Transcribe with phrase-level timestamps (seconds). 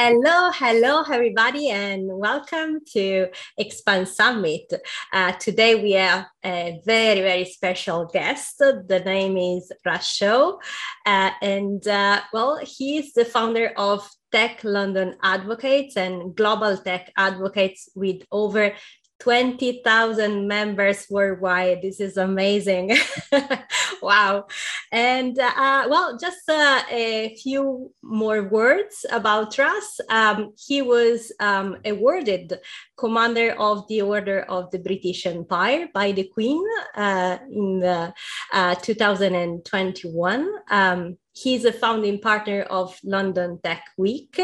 [0.00, 3.26] Hello, hello, everybody, and welcome to
[3.58, 4.72] Expand Summit.
[5.12, 8.58] Uh, today we have a very, very special guest.
[8.58, 10.58] The name is Russ Shaw,
[11.04, 17.88] uh, and uh, well, he's the founder of Tech London Advocates and Global Tech Advocates
[17.96, 18.74] with over
[19.20, 21.82] 20,000 members worldwide.
[21.82, 22.96] This is amazing.
[24.02, 24.46] wow.
[24.92, 30.00] And uh, well, just uh, a few more words about Russ.
[30.08, 32.58] Um, he was um, awarded
[32.96, 36.62] Commander of the Order of the British Empire by the Queen
[36.94, 40.48] uh, in uh, 2021.
[40.70, 44.40] Um, He's a founding partner of London Tech Week.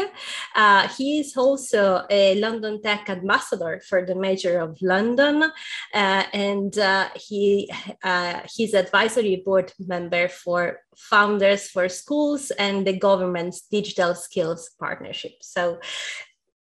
[0.55, 6.77] Uh, he is also a London Tech ambassador for the Mayor of London, uh, and
[6.77, 7.71] uh, he
[8.03, 15.33] uh, he's advisory board member for Founders for Schools and the government's Digital Skills Partnership.
[15.41, 15.79] So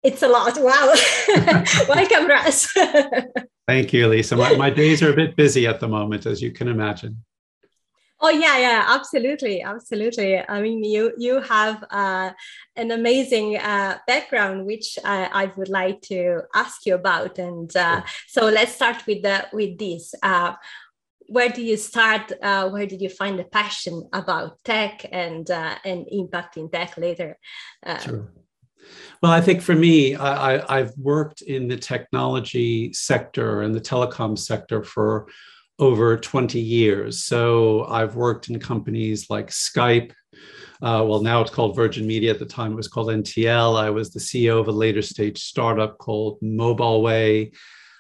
[0.04, 0.58] it's a lot.
[0.58, 0.94] Wow.
[1.88, 2.68] Welcome, Russ.
[3.68, 4.36] Thank you, Lisa.
[4.36, 7.24] My, my days are a bit busy at the moment, as you can imagine.
[8.26, 10.40] Oh yeah, yeah, absolutely, absolutely.
[10.40, 12.32] I mean, you you have uh,
[12.78, 17.38] an amazing uh, background, which uh, I would like to ask you about.
[17.38, 20.16] And uh, so let's start with the with this.
[20.24, 20.54] Uh,
[21.28, 22.32] where do you start?
[22.42, 25.50] Uh, where did you find the passion about tech and
[25.84, 27.38] and impact in tech later?
[28.00, 28.32] sure.
[29.22, 34.38] Well, I think for me, I, I've worked in the technology sector and the telecom
[34.38, 35.28] sector for
[35.80, 37.24] over 20 years.
[37.24, 40.12] So I've worked in companies like Skype.
[40.82, 42.32] Uh, well, now it's called Virgin Media.
[42.32, 43.80] At the time, it was called NTL.
[43.80, 47.54] I was the CEO of a later stage startup called Mobileway.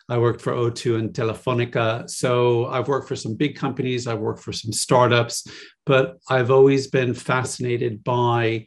[0.09, 2.09] I worked for O2 and Telefonica.
[2.09, 5.47] So I've worked for some big companies, I've worked for some startups,
[5.85, 8.65] but I've always been fascinated by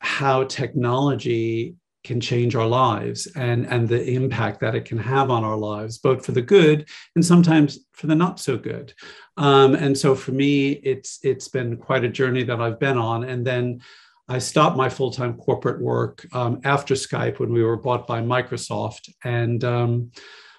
[0.00, 5.44] how technology can change our lives and, and the impact that it can have on
[5.44, 8.94] our lives, both for the good and sometimes for the not so good.
[9.36, 13.24] Um, and so for me, it's it's been quite a journey that I've been on.
[13.24, 13.80] And then
[14.28, 18.20] I stopped my full time corporate work um, after Skype when we were bought by
[18.20, 19.10] Microsoft.
[19.24, 20.12] And um,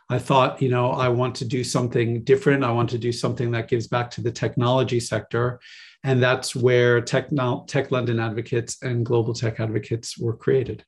[0.10, 2.64] I thought, you know, I want to do something different.
[2.64, 5.60] I want to do something that gives back to the technology sector.
[6.04, 7.30] And that's where Tech,
[7.68, 10.86] Tech London Advocates and Global Tech Advocates were created.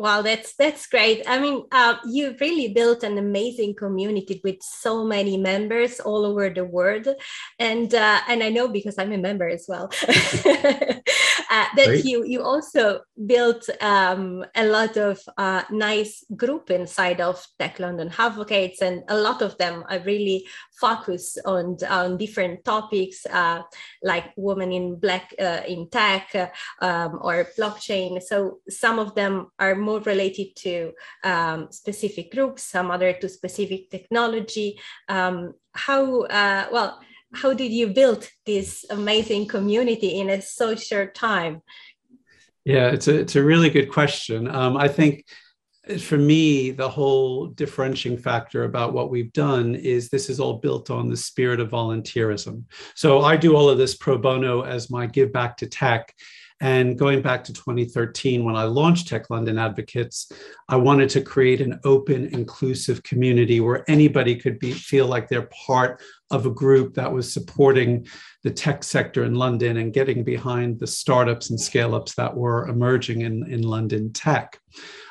[0.00, 1.22] Wow, that's that's great.
[1.28, 6.48] I mean, uh, you really built an amazing community with so many members all over
[6.48, 7.06] the world,
[7.58, 9.90] and uh, and I know because I'm a member as well.
[11.50, 12.04] uh, that Great.
[12.04, 18.10] you you also built um, a lot of uh, nice group inside of Tech London
[18.16, 20.46] Advocates, and a lot of them are really
[20.80, 23.62] focused on on different topics uh,
[24.02, 26.34] like women in black uh, in tech
[26.80, 28.22] um, or blockchain.
[28.22, 30.92] So some of them are more related to
[31.24, 34.78] um, specific groups, some other to specific technology.
[35.08, 37.00] Um, how uh, well
[37.34, 41.62] how did you build this amazing community in a so short time?
[42.64, 44.48] Yeah, it's a it's a really good question.
[44.48, 45.24] Um, I think
[45.98, 50.90] for me, the whole differentiating factor about what we've done is this is all built
[50.90, 52.64] on the spirit of volunteerism.
[52.94, 56.14] So I do all of this pro bono as my give back to tech.
[56.62, 60.30] And going back to 2013, when I launched Tech London Advocates,
[60.68, 65.48] I wanted to create an open, inclusive community where anybody could be, feel like they're
[65.66, 68.06] part of a group that was supporting
[68.42, 72.68] the tech sector in London and getting behind the startups and scale ups that were
[72.68, 74.58] emerging in, in London tech.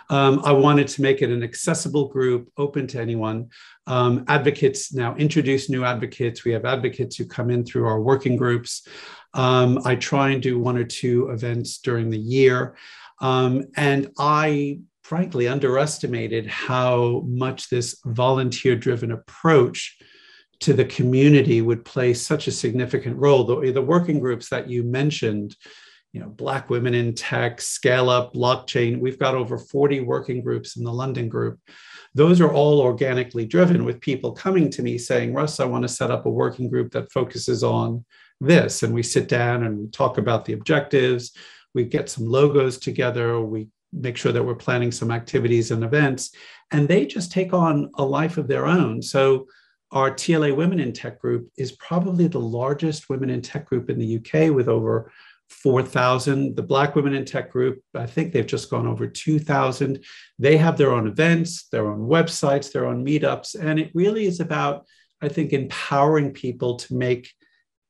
[0.10, 3.50] Um, I wanted to make it an accessible group, open to anyone.
[3.86, 6.44] Um, advocates now introduce new advocates.
[6.44, 8.88] We have advocates who come in through our working groups.
[9.36, 12.76] Um, I try and do one or two events during the year.
[13.22, 19.99] Um, and I frankly underestimated how much this volunteer driven approach
[20.62, 23.44] to the community would play such a significant role.
[23.44, 25.56] The, the working groups that you mentioned,
[26.12, 30.76] you know, Black women in tech, scale up, blockchain, we've got over 40 working groups
[30.76, 31.60] in the London group.
[32.16, 35.88] Those are all organically driven with people coming to me saying, Russ, I want to
[35.88, 38.04] set up a working group that focuses on
[38.42, 38.84] this.
[38.84, 41.32] And we sit down and we talk about the objectives.
[41.74, 43.40] We get some logos together.
[43.42, 46.32] We make sure that we're planning some activities and events.
[46.72, 49.02] And they just take on a life of their own.
[49.02, 49.48] So,
[49.92, 53.98] our TLA Women in Tech group is probably the largest women in tech group in
[53.98, 55.12] the UK with over
[55.50, 56.56] 4,000.
[56.56, 60.04] The Black Women in Tech group, I think they've just gone over 2,000.
[60.38, 63.60] They have their own events, their own websites, their own meetups.
[63.60, 64.86] And it really is about,
[65.22, 67.34] I think, empowering people to make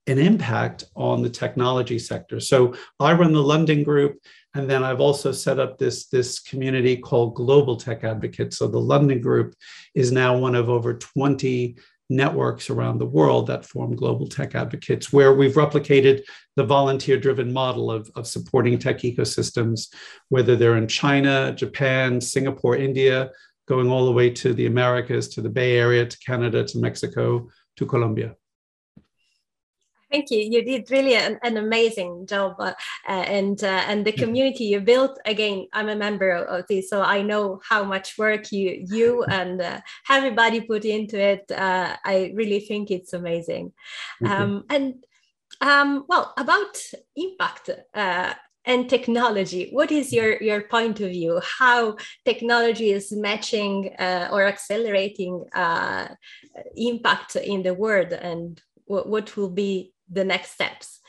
[0.09, 2.39] an impact on the technology sector.
[2.39, 4.17] So I run the London group,
[4.55, 8.57] and then I've also set up this, this community called Global Tech Advocates.
[8.57, 9.53] So the London group
[9.93, 11.77] is now one of over 20
[12.09, 16.23] networks around the world that form global tech advocates, where we've replicated
[16.55, 19.93] the volunteer driven model of, of supporting tech ecosystems,
[20.29, 23.29] whether they're in China, Japan, Singapore, India,
[23.67, 27.47] going all the way to the Americas, to the Bay Area, to Canada, to Mexico,
[27.77, 28.35] to Colombia.
[30.11, 30.39] Thank you.
[30.39, 32.73] You did really an, an amazing job, uh,
[33.07, 35.19] and uh, and the community you built.
[35.25, 39.61] Again, I'm a member of this, so I know how much work you you and
[39.61, 41.51] uh, everybody put into it.
[41.51, 43.73] Uh, I really think it's amazing.
[44.25, 45.03] Um, and
[45.61, 46.75] um, well, about
[47.15, 48.33] impact uh,
[48.65, 51.95] and technology what is your your point of view how
[52.25, 56.07] technology is matching uh, or accelerating uh,
[56.75, 60.99] impact in the world and what will be the next steps?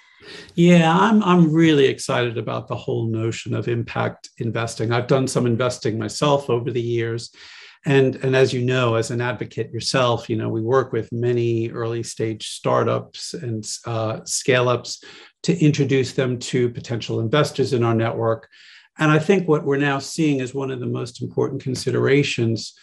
[0.54, 4.92] Yeah, I'm I'm really excited about the whole notion of impact investing.
[4.92, 7.30] I've done some investing myself over the years.
[7.86, 11.70] And, and as you know, as an advocate yourself, you know, we work with many
[11.70, 15.02] early stage startups and uh, scale ups
[15.44, 18.48] to introduce them to potential investors in our network.
[18.98, 22.74] And I think what we're now seeing is one of the most important considerations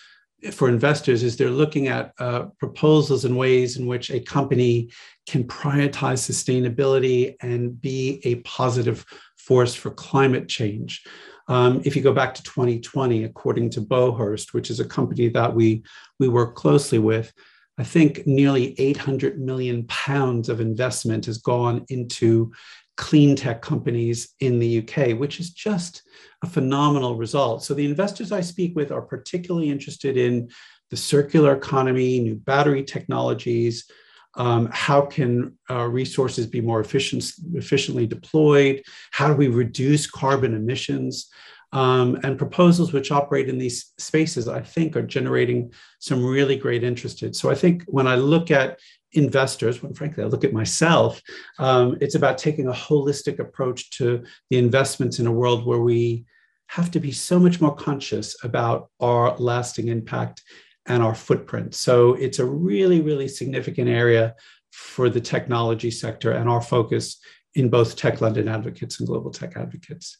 [0.51, 4.92] for investors is they're looking at uh, proposals and ways in which a company
[5.28, 9.06] can prioritize sustainability and be a positive
[9.38, 11.04] force for climate change.
[11.48, 15.54] Um, if you go back to 2020, according to Beauhurst, which is a company that
[15.54, 15.84] we,
[16.19, 17.31] we work closely with,
[17.78, 22.51] I think nearly 800 million pounds of investment has gone into
[22.97, 26.03] clean tech companies in the UK, which is just
[26.44, 27.63] a phenomenal result.
[27.63, 30.49] So the investors I speak with are particularly interested in
[30.89, 33.89] the circular economy, new battery technologies,
[34.38, 38.83] um, how can uh, resources be more efficient, efficiently deployed?
[39.11, 41.29] How do we reduce carbon emissions?
[41.73, 46.83] Um, and proposals which operate in these spaces, I think, are generating some really great
[46.83, 47.35] interest.
[47.35, 48.79] So I think when I look at
[49.13, 51.21] investors, when frankly I look at myself,
[51.59, 56.25] um, it's about taking a holistic approach to the investments in a world where we
[56.68, 60.44] have to be so much more conscious about our lasting impact
[60.86, 61.75] and our footprint.
[61.75, 64.36] So it's a really, really significant area
[64.71, 67.18] for the technology sector and our focus
[67.56, 70.18] in both Tech London advocates and global tech advocates.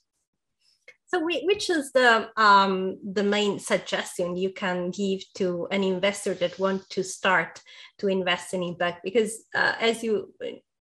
[1.10, 6.60] So, which is the um, the main suggestion you can give to an investor that
[6.60, 7.62] want to start
[8.00, 9.04] to invest in impact?
[9.04, 10.34] Because uh, as you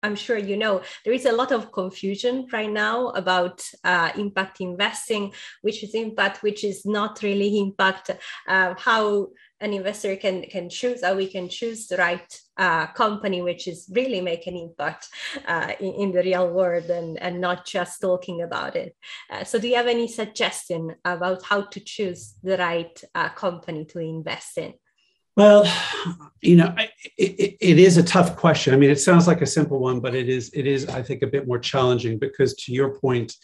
[0.03, 4.61] I'm sure you know there is a lot of confusion right now about uh, impact
[4.61, 5.33] investing,
[5.63, 8.11] which is impact, which is not really impact.
[8.49, 9.29] Uh, how
[9.63, 13.89] an investor can can choose how we can choose the right uh, company which is
[13.95, 15.09] really making impact
[15.47, 18.95] uh, in, in, the real world and, and not just talking about it
[19.31, 23.85] uh, so do you have any suggestion about how to choose the right uh, company
[23.85, 24.75] to invest in
[25.37, 25.65] well
[26.41, 26.75] you know
[27.17, 30.15] it, it is a tough question i mean it sounds like a simple one but
[30.15, 33.37] it is it is i think a bit more challenging because to your point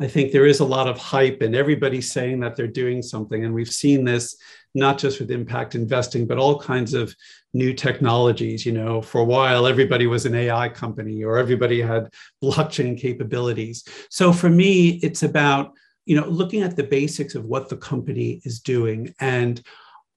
[0.00, 3.44] I think there is a lot of hype and everybody's saying that they're doing something.
[3.44, 4.34] And we've seen this
[4.74, 7.14] not just with impact investing, but all kinds of
[7.52, 8.64] new technologies.
[8.64, 12.08] You know, for a while, everybody was an AI company or everybody had
[12.42, 13.84] blockchain capabilities.
[14.08, 15.74] So for me, it's about,
[16.06, 19.62] you know, looking at the basics of what the company is doing and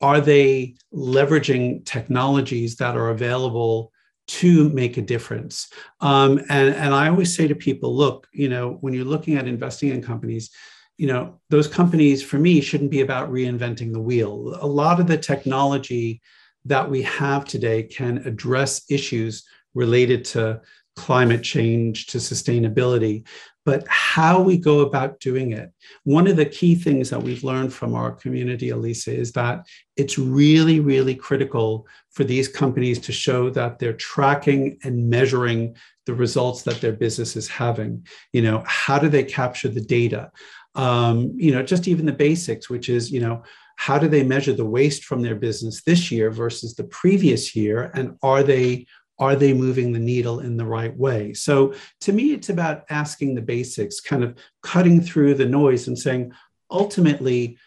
[0.03, 3.93] are they leveraging technologies that are available
[4.25, 5.69] to make a difference.
[6.01, 9.48] Um, and, and I always say to people, look, you know, when you're looking at
[9.48, 10.50] investing in companies,
[10.98, 14.57] you know, those companies for me shouldn't be about reinventing the wheel.
[14.62, 16.22] A lot of the technology
[16.65, 20.62] that we have today can address issues related to
[20.95, 23.25] climate change, to sustainability,
[23.65, 25.71] but how we go about doing it.
[26.03, 30.17] One of the key things that we've learned from our community, Elisa, is that it's
[30.17, 36.63] really, really critical for these companies to show that they're tracking and measuring the results
[36.63, 38.05] that their business is having.
[38.33, 40.31] You know, how do they capture the data?
[40.75, 43.43] Um, you know, just even the basics, which is, you know,
[43.77, 47.91] how do they measure the waste from their business this year versus the previous year?
[47.95, 48.88] And are they
[49.23, 51.33] are they moving the needle in the right way?
[51.33, 55.97] So to me, it's about asking the basics, kind of cutting through the noise and
[55.97, 56.31] saying,
[56.69, 57.57] ultimately,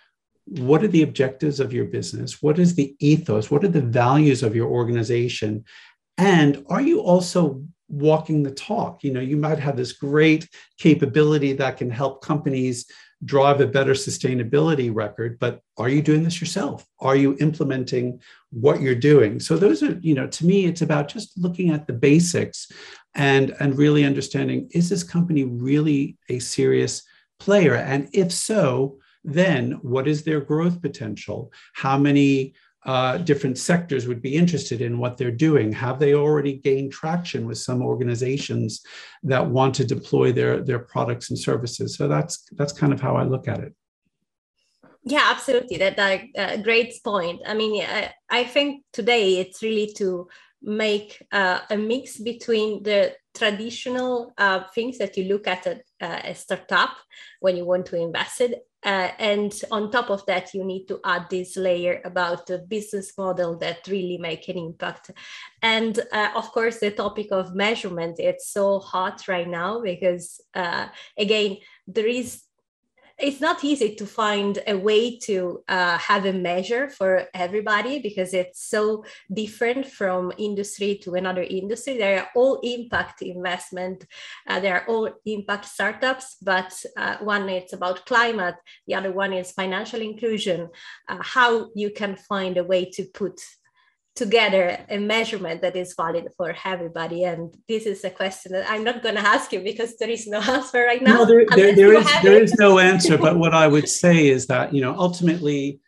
[0.45, 2.43] what are the objectives of your business?
[2.43, 3.51] What is the ethos?
[3.51, 5.65] What are the values of your organization?
[6.19, 9.03] And are you also walking the talk?
[9.03, 10.49] You know, you might have this great
[10.79, 12.87] capability that can help companies
[13.25, 16.87] drive a better sustainability record, but are you doing this yourself?
[17.01, 18.21] Are you implementing
[18.51, 19.41] what you're doing?
[19.41, 22.71] So those are, you know, to me, it's about just looking at the basics
[23.17, 27.03] and and really understanding is this company really a serious
[27.41, 32.55] player and if so then what is their growth potential how many
[32.87, 35.73] uh, different sectors would be interested in what they're doing.
[35.73, 38.83] Have they already gained traction with some organizations
[39.25, 41.97] that want to deploy their their products and services?
[41.97, 43.75] So that's that's kind of how i look at it.
[45.05, 45.79] Yeah absolutely.
[45.79, 47.41] That, that uh, great point.
[47.45, 50.29] I mean I, I think today it's really to
[50.63, 56.21] make uh, a mix between the traditional uh, things that you look at a, uh,
[56.25, 56.97] a, startup
[57.41, 58.67] when you want to invest it.
[58.87, 63.13] Uh, and on top of that, you need to add this layer about the business
[63.19, 65.11] model that really make an impact.
[65.61, 70.87] And uh, of course, the topic of measurement, it's so hot right now because uh,
[71.19, 71.57] again,
[71.89, 72.46] there is
[73.19, 78.35] it's not easy to find a way to uh, have a measure for everybody because
[78.35, 81.97] it's so different from industry to another industry.
[81.97, 84.07] They are all impact investment,
[84.47, 88.57] uh, they are all impact startups, but uh, one is about climate,
[88.87, 90.69] the other one is financial inclusion.
[91.09, 93.41] Uh, how you can find a way to put
[94.17, 97.25] together a measurement that is valid for everybody?
[97.25, 100.27] And this is a question that I'm not going to ask you because there is
[100.27, 101.19] no answer right now.
[101.19, 103.17] No, there, there, there is there is no answer.
[103.17, 105.81] But what I would say is that you know ultimately,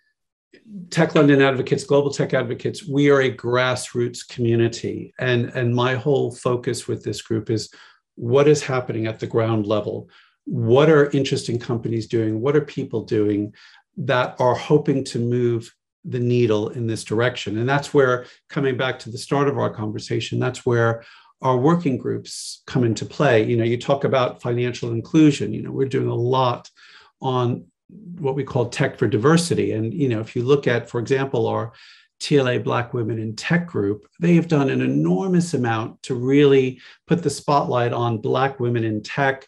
[0.91, 6.31] Tech London Advocates, Global Tech Advocates, we are a grassroots community, and and my whole
[6.31, 7.71] focus with this group is
[8.15, 10.09] what is happening at the ground level.
[10.45, 12.41] What are interesting companies doing?
[12.41, 13.53] What are people doing
[13.99, 15.75] that are hoping to move
[16.09, 17.59] the needle in this direction.
[17.59, 21.05] And that's where, coming back to the start of our conversation, that's where
[21.43, 23.45] our working groups come into play.
[23.45, 26.71] You know, you talk about financial inclusion, you know, we're doing a lot
[27.21, 27.67] on
[28.19, 29.73] what we call tech for diversity.
[29.73, 31.73] And, you know, if you look at, for example, our
[32.21, 37.23] TLA Black Women in Tech group, they have done an enormous amount to really put
[37.23, 39.47] the spotlight on Black women in tech.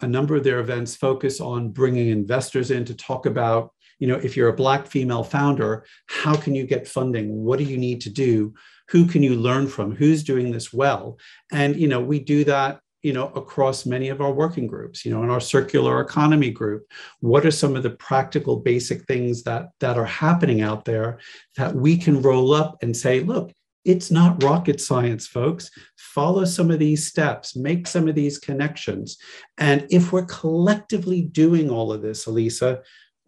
[0.00, 4.16] A number of their events focus on bringing investors in to talk about you know
[4.16, 7.44] if you're a black female founder how can you get funding?
[7.44, 8.54] What do you need to do?
[8.90, 9.94] Who can you learn from?
[9.94, 11.18] Who's doing this well?
[11.52, 15.12] And you know we do that you know across many of our working groups you
[15.12, 16.84] know in our circular economy group.
[17.20, 21.18] What are some of the practical basic things that that are happening out there
[21.56, 23.52] that we can roll up and say look
[23.84, 25.70] it's not rocket science folks.
[25.96, 27.56] Follow some of these steps.
[27.56, 29.16] Make some of these connections.
[29.56, 32.82] And if we're collectively doing all of this elisa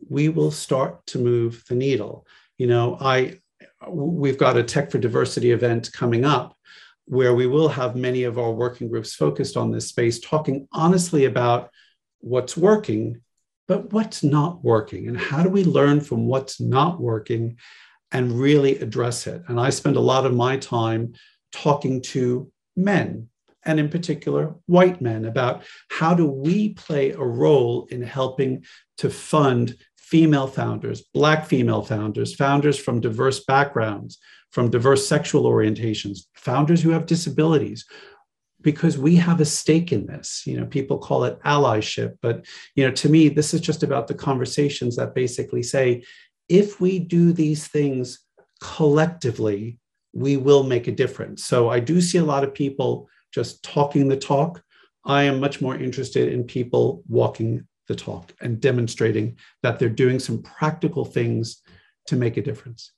[0.09, 2.26] we will start to move the needle.
[2.59, 3.38] You know, I
[3.88, 6.57] we've got a Tech for Diversity event coming up
[7.07, 11.25] where we will have many of our working groups focused on this space, talking honestly
[11.25, 11.71] about
[12.21, 13.21] what's working,
[13.66, 17.57] but what's not working, and how do we learn from what's not working
[18.12, 19.42] and really address it.
[19.49, 21.14] And I spend a lot of my time
[21.52, 23.28] talking to men
[23.64, 28.64] and in particular white men about how do we play a role in helping
[28.99, 29.76] to fund
[30.11, 34.19] female founders, Black female founders, founders from diverse backgrounds,
[34.50, 37.87] from diverse sexual orientations, founders who have disabilities,
[38.61, 40.43] because we have a stake in this.
[40.47, 44.09] You know, people call it allyship, but you know, to me, this is just about
[44.09, 46.02] the conversations that basically say,
[46.49, 48.19] if we do these things
[48.61, 49.79] collectively,
[50.12, 51.45] we will make a difference.
[51.45, 54.61] So I do see a lot of people just talking the talk.
[55.05, 60.20] I am much more interested in people walking the talk and demonstrating that they're doing
[60.20, 61.61] some practical things
[62.06, 62.92] to make a difference.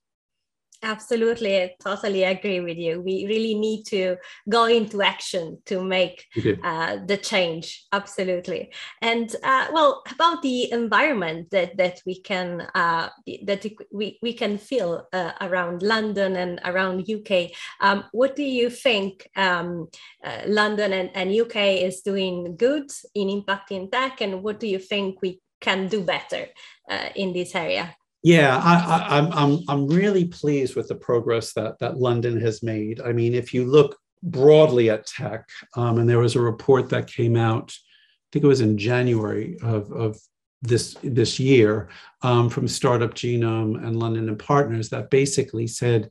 [0.85, 3.01] Absolutely, I totally agree with you.
[3.01, 4.17] We really need to
[4.49, 6.27] go into action to make
[6.65, 7.87] uh, the change.
[7.93, 13.11] Absolutely, and uh, well, about the environment that that we can uh,
[13.45, 17.53] that we we can feel uh, around London and around UK.
[17.81, 19.87] Um, what do you think um,
[20.25, 24.81] uh, London and, and UK is doing good in impacting tech, and what do you
[24.81, 26.49] think we can do better
[26.91, 27.95] uh, in this area?
[28.23, 32.63] Yeah, I, am I'm, I'm I'm really pleased with the progress that that London has
[32.63, 33.01] made.
[33.01, 37.09] I mean, if you look broadly at tech, um, and there was a report that
[37.09, 40.19] came out, I think it was in January of, of
[40.63, 41.89] this this year
[42.23, 46.09] um, from Startup Genome and London and Partners that basically said,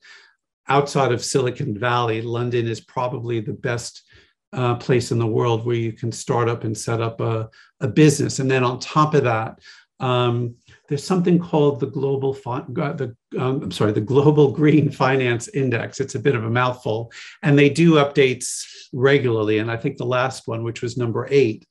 [0.67, 4.03] outside of Silicon Valley, London is probably the best
[4.53, 7.49] uh, place in the world where you can start up and set up a,
[7.79, 8.39] a business.
[8.39, 9.59] And then on top of that,
[10.01, 10.55] um,
[10.91, 16.01] there's something called the global the um, I'm sorry the global green finance index.
[16.01, 19.59] It's a bit of a mouthful, and they do updates regularly.
[19.59, 21.65] And I think the last one, which was number eight,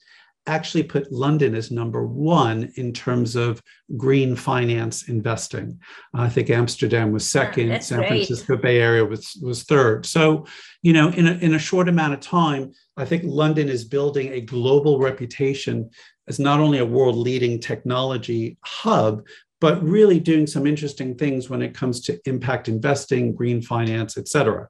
[0.46, 3.62] actually put London as number one in terms of
[3.96, 5.78] green finance investing.
[6.14, 8.08] I think Amsterdam was ah, second, yeah, San great.
[8.08, 10.06] Francisco Bay Area was, was third.
[10.06, 10.46] So,
[10.82, 14.32] you know, in a, in a short amount of time, I think London is building
[14.32, 15.90] a global reputation
[16.26, 19.26] as not only a world leading technology hub,
[19.60, 24.26] but really doing some interesting things when it comes to impact investing, green finance, et
[24.26, 24.68] cetera.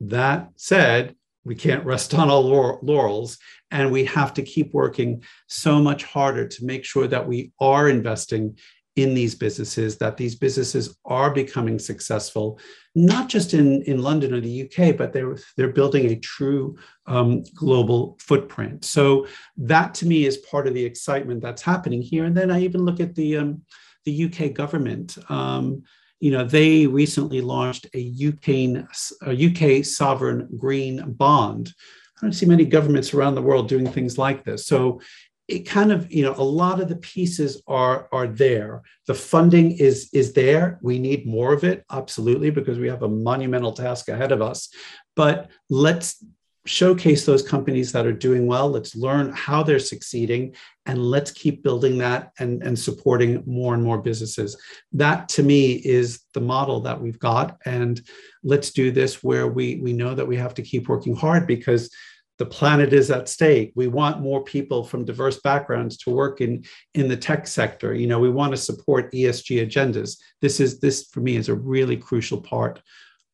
[0.00, 2.40] That said, we can't rest on our
[2.82, 3.38] laurels
[3.70, 7.88] and we have to keep working so much harder to make sure that we are
[7.88, 8.56] investing
[8.96, 12.58] in these businesses, that these businesses are becoming successful,
[12.94, 17.44] not just in, in London or the UK, but they're, they're building a true um,
[17.54, 18.86] global footprint.
[18.86, 19.26] So
[19.58, 22.24] that to me is part of the excitement that's happening here.
[22.24, 23.62] And then I even look at the, um,
[24.06, 25.18] the UK government.
[25.28, 25.82] Um,
[26.18, 28.86] you know, they recently launched a UK,
[29.26, 31.74] a UK sovereign green bond.
[32.18, 34.66] I don't see many governments around the world doing things like this.
[34.66, 35.00] So
[35.48, 38.82] it kind of, you know, a lot of the pieces are are there.
[39.06, 40.78] The funding is is there.
[40.82, 44.68] We need more of it, absolutely, because we have a monumental task ahead of us.
[45.14, 46.24] But let's
[46.66, 48.68] showcase those companies that are doing well.
[48.68, 50.54] Let's learn how they're succeeding
[50.84, 54.56] and let's keep building that and, and supporting more and more businesses.
[54.92, 57.58] That to me is the model that we've got.
[57.64, 58.00] And
[58.42, 61.90] let's do this where we, we know that we have to keep working hard because
[62.38, 63.72] the planet is at stake.
[63.74, 67.94] We want more people from diverse backgrounds to work in, in the tech sector.
[67.94, 70.18] You know, we want to support ESG agendas.
[70.42, 72.82] This is this for me is a really crucial part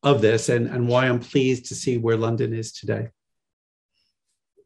[0.03, 3.09] of this and, and why I'm pleased to see where London is today.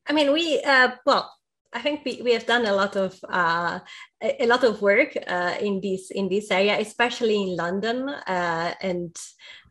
[0.08, 1.34] I mean, we uh, well,
[1.74, 3.80] I think we, we have done a lot of uh,
[4.22, 9.16] a, lot of work uh, in this in this area, especially in London, uh, and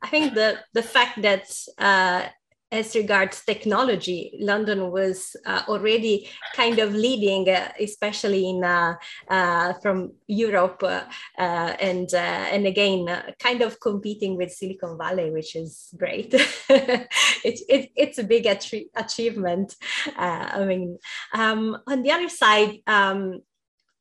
[0.03, 2.29] I think the the fact that uh,
[2.73, 8.95] as regards technology, London was uh, already kind of leading, uh, especially in uh,
[9.29, 11.05] uh from Europe, uh,
[11.39, 13.07] uh, and and again,
[13.39, 16.35] kind of competing with Silicon Valley, which is great.
[16.69, 19.75] it's it, it's a big achievement.
[20.17, 20.99] I mean,
[21.33, 22.79] um, on the other side.
[22.87, 23.43] Um,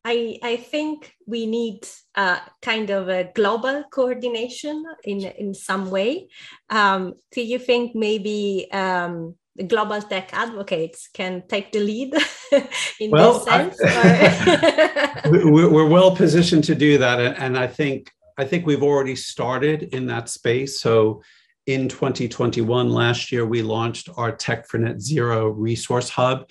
[0.05, 6.27] I, I think we need uh, kind of a global coordination in, in some way.
[6.69, 12.13] Um, do you think maybe um, the global tech advocates can take the lead
[12.99, 13.81] in well, this sense?
[13.83, 19.83] I, we're well positioned to do that, and I think I think we've already started
[19.95, 20.81] in that space.
[20.81, 21.23] So
[21.65, 26.47] in 2021, last year, we launched our Tech for Net Zero resource hub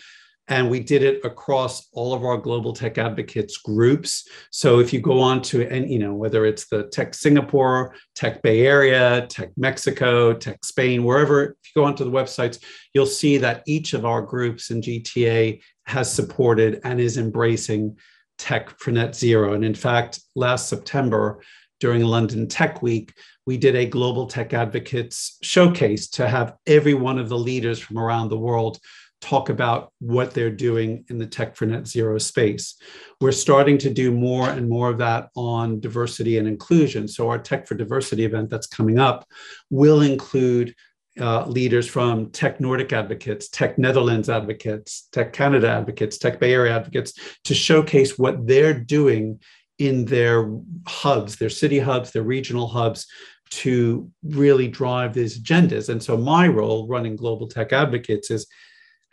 [0.49, 4.29] and we did it across all of our global tech advocates groups.
[4.51, 8.43] So if you go on to and you know whether it's the tech singapore tech
[8.43, 13.39] bay area tech mexico tech spain wherever if you go onto the websites you'll see
[13.39, 17.97] that each of our groups in gta has supported and is embracing
[18.37, 19.55] tech for net zero.
[19.55, 21.41] And in fact last september
[21.81, 23.15] during london tech week
[23.47, 27.99] we did a global tech advocates showcase to have every one of the leaders from
[27.99, 28.79] around the world
[29.25, 32.77] talk about what they're doing in the tech for net zero space.
[33.23, 37.09] We're starting to do more and more of that on diversity and inclusion.
[37.09, 39.27] So, our Tech for Diversity event that's coming up
[39.71, 40.75] will include
[41.19, 46.77] uh, leaders from Tech Nordic advocates, Tech Netherlands advocates, Tech Canada advocates, Tech Bay Area
[46.77, 49.41] advocates to showcase what they're doing
[49.79, 50.53] in their
[50.87, 53.07] hubs, their city hubs, their regional hubs
[53.51, 55.89] to really drive these agendas.
[55.89, 58.47] And so my role running Global Tech Advocates is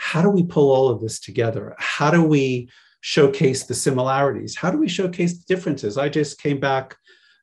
[0.02, 1.76] how do we pull all of this together?
[1.78, 4.56] How do we showcase the similarities?
[4.56, 5.96] How do we showcase the differences?
[5.96, 6.98] I just came back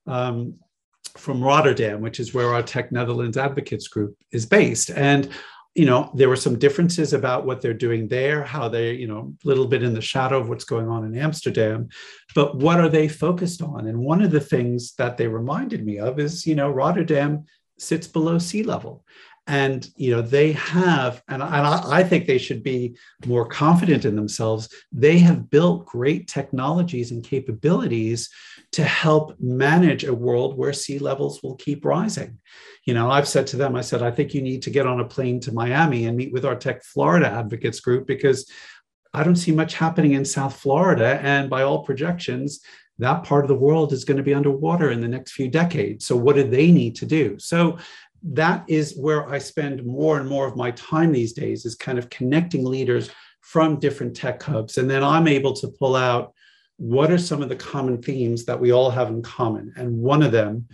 [0.08, 0.54] um,
[1.16, 4.90] from Rotterdam, which is where our Tech Netherlands Advocates Group is based.
[4.90, 5.30] And
[5.76, 9.32] you know there were some differences about what they're doing there how they you know
[9.44, 11.88] a little bit in the shadow of what's going on in amsterdam
[12.34, 15.98] but what are they focused on and one of the things that they reminded me
[15.98, 17.44] of is you know rotterdam
[17.78, 19.04] sits below sea level
[19.48, 24.14] and you know they have and, I, I think they should be more confident in
[24.14, 28.28] themselves they have built great technologies and capabilities
[28.72, 32.38] to help manage a world where sea levels will keep rising
[32.84, 35.00] you know i've said to them i said i think you need to get on
[35.00, 38.48] a plane to miami and meet with our tech florida advocates group because
[39.14, 42.60] i don't see much happening in south florida and by all projections
[42.98, 46.04] that part of the world is going to be underwater in the next few decades.
[46.04, 47.38] So, what do they need to do?
[47.38, 47.78] So,
[48.22, 51.98] that is where I spend more and more of my time these days is kind
[51.98, 54.78] of connecting leaders from different tech hubs.
[54.78, 56.34] And then I'm able to pull out
[56.76, 59.72] what are some of the common themes that we all have in common.
[59.76, 60.68] And one of them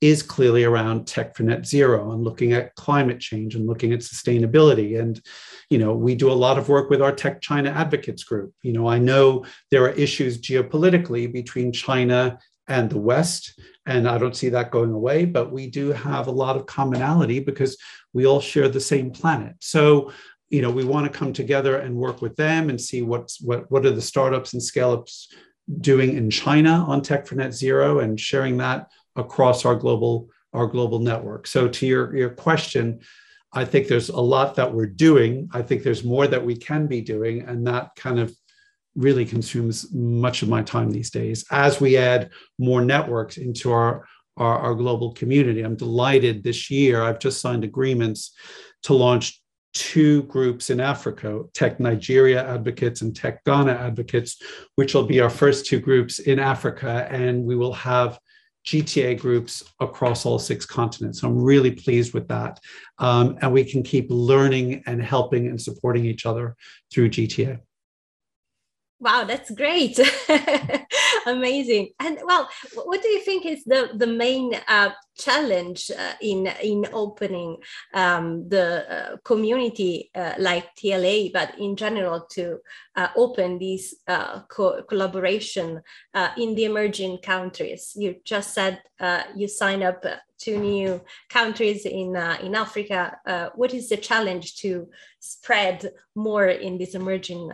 [0.00, 4.00] is clearly around tech for net zero and looking at climate change and looking at
[4.00, 4.98] sustainability.
[4.98, 5.20] And,
[5.68, 8.54] you know, we do a lot of work with our Tech China Advocates Group.
[8.62, 12.38] You know, I know there are issues geopolitically between China
[12.70, 16.32] and the West, and I don't see that going away, but we do have a
[16.32, 17.76] lot of commonality because
[18.14, 19.56] we all share the same planet.
[19.60, 20.12] So,
[20.48, 23.70] you know, we want to come together and work with them and see what's what
[23.70, 25.34] what are the startups and scale ups
[25.80, 30.66] doing in China on Tech for Net Zero and sharing that across our global our
[30.66, 31.46] global network.
[31.46, 33.00] So to your, your question,
[33.52, 35.48] I think there's a lot that we're doing.
[35.52, 38.34] I think there's more that we can be doing, and that kind of
[38.96, 44.06] really consumes much of my time these days as we add more networks into our,
[44.36, 45.62] our, our global community.
[45.62, 47.02] I'm delighted this year.
[47.02, 48.34] I've just signed agreements
[48.84, 49.40] to launch
[49.72, 54.42] two groups in Africa, Tech Nigeria Advocates and Tech Ghana Advocates,
[54.74, 57.06] which will be our first two groups in Africa.
[57.10, 58.18] And we will have
[58.66, 61.20] GTA groups across all six continents.
[61.20, 62.60] So I'm really pleased with that.
[62.98, 66.56] Um, and we can keep learning and helping and supporting each other
[66.92, 67.60] through GTA.
[69.00, 69.98] Wow, that's great.
[71.26, 71.90] Amazing.
[72.00, 72.48] And well,
[72.84, 77.58] what do you think is the, the main uh, challenge uh, in, in opening
[77.94, 82.58] um, the uh, community uh, like TLA, but in general to
[82.96, 85.82] uh, open these uh, co collaboration
[86.36, 87.92] in the emerging countries?
[87.94, 88.82] You just said
[89.36, 90.04] you sign up
[90.38, 93.16] two new countries in, in Africa.
[93.54, 94.88] what is the challenge to
[95.20, 97.52] spread more in these emerging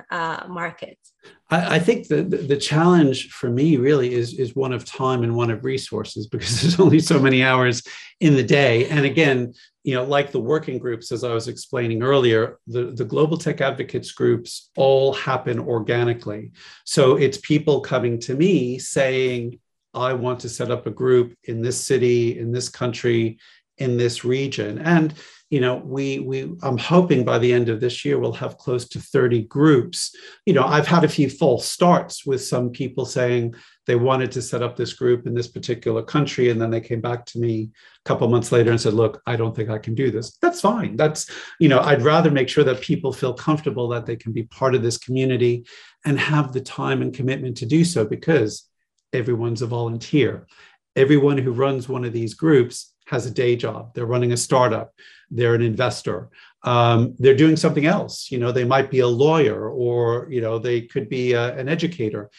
[0.48, 1.12] markets?
[1.50, 5.22] I, I think the, the, the challenge for me really is is one of time
[5.22, 7.82] and one of resources because there's only so many hours
[8.20, 8.86] in the day.
[8.86, 9.54] And again,
[9.84, 13.60] you know, like the working groups, as I was explaining earlier, the, the global tech
[13.60, 16.52] advocates groups all happen organically.
[16.84, 19.60] So it's people coming to me saying,
[19.94, 23.38] I want to set up a group in this city, in this country,
[23.78, 24.78] in this region.
[24.78, 25.14] And
[25.50, 28.88] you know we we i'm hoping by the end of this year we'll have close
[28.88, 30.14] to 30 groups.
[30.44, 33.54] You know i've had a few false starts with some people saying
[33.86, 37.00] they wanted to set up this group in this particular country and then they came
[37.00, 37.70] back to me
[38.04, 40.36] a couple months later and said look i don't think i can do this.
[40.42, 40.96] That's fine.
[40.96, 41.30] That's
[41.60, 44.74] you know i'd rather make sure that people feel comfortable that they can be part
[44.74, 45.64] of this community
[46.04, 48.68] and have the time and commitment to do so because
[49.12, 50.46] everyone's a volunteer.
[50.94, 53.94] Everyone who runs one of these groups has a day job.
[53.94, 54.92] They're running a startup.
[55.30, 56.28] They're an investor.
[56.62, 58.30] Um, they're doing something else.
[58.30, 61.68] You know, they might be a lawyer or, you know, they could be a, an
[61.68, 62.30] educator,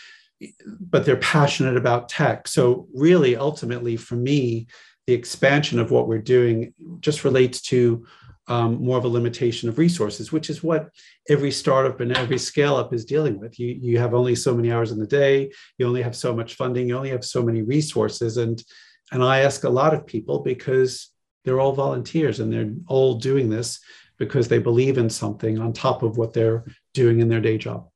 [0.79, 2.47] but they're passionate about tech.
[2.47, 4.67] So, really, ultimately, for me,
[5.07, 8.05] the expansion of what we're doing just relates to
[8.49, 10.89] um, more of a limitation of resources, which is what
[11.29, 13.59] every startup and every scale up is dealing with.
[13.59, 16.55] You, you have only so many hours in the day, you only have so much
[16.55, 18.37] funding, you only have so many resources.
[18.37, 18.61] And
[19.11, 21.09] and I ask a lot of people because
[21.43, 23.79] they're all volunteers and they're all doing this
[24.17, 27.87] because they believe in something on top of what they're doing in their day job.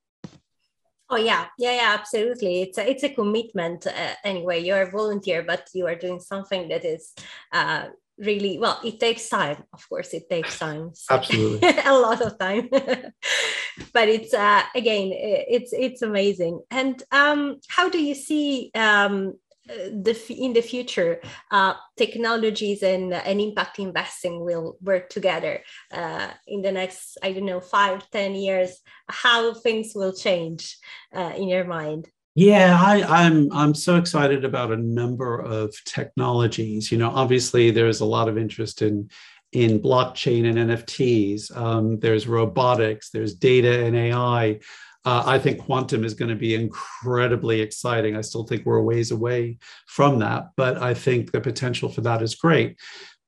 [1.09, 2.61] Oh yeah, yeah, yeah, absolutely.
[2.61, 4.63] It's a, it's a commitment uh, anyway.
[4.63, 7.13] You're a volunteer, but you are doing something that is
[7.51, 8.79] uh, really well.
[8.81, 10.13] It takes time, of course.
[10.13, 10.93] It takes time.
[11.09, 12.69] Absolutely, a lot of time.
[13.93, 16.61] but it's uh, again, it's it's amazing.
[16.71, 19.33] And um, how do you see um,
[19.67, 21.21] the in the future
[21.51, 27.45] uh, technologies and and impact investing will work together uh, in the next i don't
[27.45, 30.77] know five ten years how things will change
[31.15, 32.07] uh, in your mind?
[32.33, 36.91] Yeah I, i'm i'm so excited about a number of technologies.
[36.91, 39.09] You know obviously there's a lot of interest in
[39.51, 44.59] in blockchain and nfts um, there's robotics there's data and ai
[45.03, 48.15] uh, I think quantum is going to be incredibly exciting.
[48.15, 52.01] I still think we're a ways away from that, but I think the potential for
[52.01, 52.77] that is great.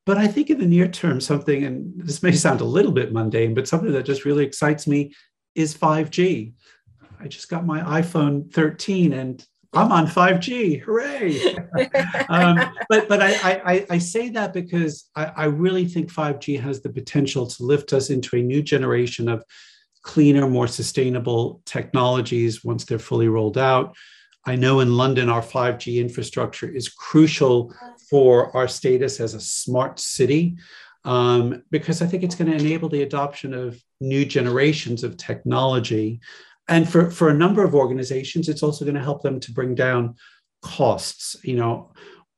[0.06, 3.14] But I think in the near term, something, and this may sound a little bit
[3.14, 5.14] mundane, but something that just really excites me
[5.56, 6.54] is 5G.
[7.20, 10.82] I just got my iPhone 13 and I'm on 5G.
[10.82, 11.56] Hooray.
[12.30, 12.60] um,
[12.90, 16.90] but but I, I, I, say that because I, I really think 5G has the
[16.90, 19.44] potential to lift us into a new generation of
[20.04, 23.96] cleaner, more sustainable technologies once they're fully rolled out.
[24.46, 27.74] I know in London, our 5G infrastructure is crucial
[28.10, 30.58] for our status as a smart city
[31.06, 36.20] um, because I think it's going to enable the adoption of new generations of technology.
[36.68, 39.76] And for, for a number of organizations, it's also going to help them to bring
[39.76, 40.16] down
[40.62, 41.36] costs.
[41.44, 41.94] You know,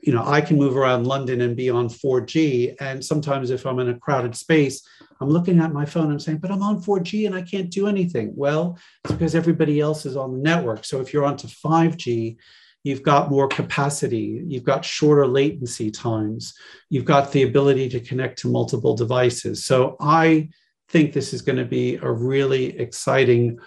[0.06, 2.76] you know, I can move around London and be on 4G.
[2.80, 4.88] And sometimes if I'm in a crowded space,
[5.20, 7.88] I'm looking at my phone and saying, but I'm on 4G and I can't do
[7.88, 8.32] anything.
[8.36, 10.86] Well, it's because everybody else is on the network.
[10.86, 12.38] So if you're onto 5G,
[12.84, 16.54] you've got more capacity, you've got shorter latency times,
[16.92, 19.66] you've got the ability to connect to multiple devices.
[19.66, 20.50] So I
[20.90, 23.58] think this is going to be a really exciting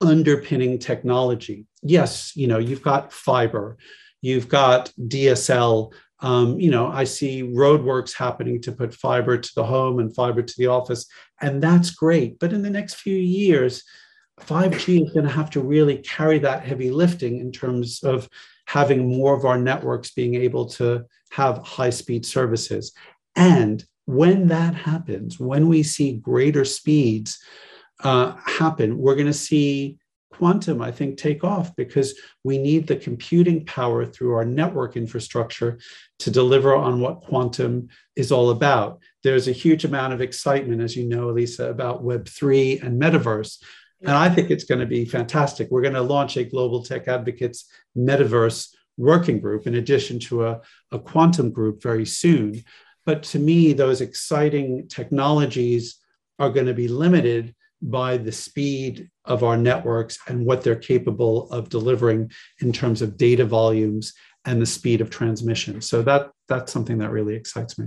[0.00, 1.66] underpinning technology.
[1.82, 3.76] Yes, you know, you've got fiber,
[4.20, 5.92] you've got DSL.
[6.20, 10.42] Um, you know, I see roadworks happening to put fiber to the home and fiber
[10.42, 11.06] to the office,
[11.40, 12.38] and that's great.
[12.38, 13.82] But in the next few years,
[14.40, 18.28] 5G is going to have to really carry that heavy lifting in terms of
[18.66, 22.92] having more of our networks being able to have high speed services.
[23.36, 27.38] And when that happens, when we see greater speeds
[28.02, 29.98] uh, happen, we're going to see
[30.30, 35.78] quantum, I think, take off because we need the computing power through our network infrastructure
[36.20, 39.00] to deliver on what quantum is all about.
[39.22, 43.62] There's a huge amount of excitement, as you know, Elisa, about Web3 and metaverse.
[44.02, 45.68] And I think it's going to be fantastic.
[45.70, 50.60] We're going to launch a Global Tech Advocates Metaverse working group in addition to a,
[50.92, 52.64] a quantum group very soon.
[53.04, 55.96] But to me, those exciting technologies
[56.38, 61.50] are going to be limited by the speed of our networks and what they're capable
[61.50, 64.12] of delivering in terms of data volumes
[64.44, 65.80] and the speed of transmission.
[65.80, 67.86] So that that's something that really excites me.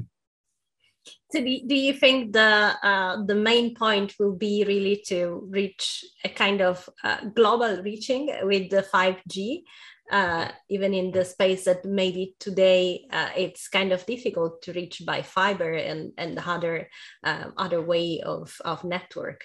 [1.32, 6.30] So do you think the uh, the main point will be really to reach a
[6.30, 9.64] kind of uh, global reaching with the 5G,
[10.12, 15.02] uh, even in the space that maybe today uh, it's kind of difficult to reach
[15.06, 16.88] by fiber and and other
[17.24, 19.44] um, other way of of network?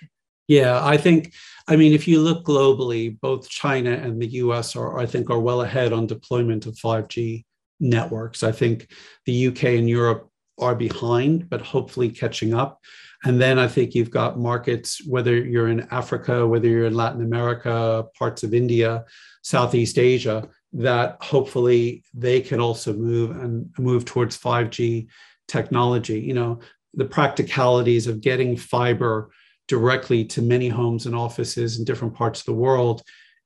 [0.49, 1.35] Yeah, I think,
[1.69, 5.39] I mean, if you look globally, both China and the US are, I think, are
[5.39, 7.45] well ahead on deployment of 5G
[7.81, 8.43] networks.
[8.43, 8.91] I think
[9.27, 12.81] the UK and Europe are behind, but hopefully catching up.
[13.25, 17.23] And then I think you've got markets, whether you're in Africa, whether you're in Latin
[17.23, 19.05] America, parts of India,
[19.43, 25.09] Southeast Asia, that hopefully they can also move and move towards 5G
[25.47, 26.21] technology.
[26.21, 26.61] You know,
[26.95, 29.31] the practicalities of getting fiber
[29.69, 33.03] directly to many homes and offices in different parts of the world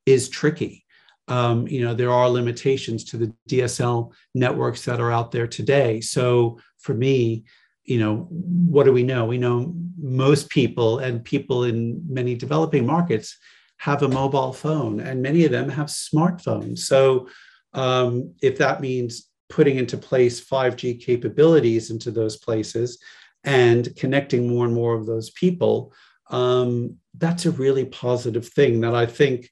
[0.07, 0.85] is tricky.
[1.29, 6.01] Um, you know, there are limitations to the DSL networks that are out there today.
[6.01, 7.45] So for me,
[7.85, 9.25] you know, what do we know?
[9.25, 13.37] We know most people and people in many developing markets
[13.79, 16.81] have a mobile phone, and many of them have smartphones.
[16.81, 17.29] So
[17.75, 22.99] um, if that means putting into place 5G capabilities into those places
[23.45, 25.93] and connecting more and more of those people,
[26.33, 29.51] um, that's a really positive thing that I think,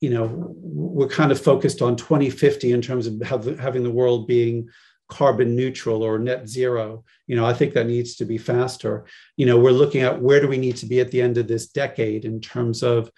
[0.00, 4.26] you know, we're kind of focused on 2050 in terms of have, having the world
[4.26, 4.68] being
[5.08, 7.04] carbon neutral or net zero.
[7.26, 9.04] You know, I think that needs to be faster.
[9.36, 11.48] You know, we're looking at where do we need to be at the end of
[11.48, 13.10] this decade in terms of,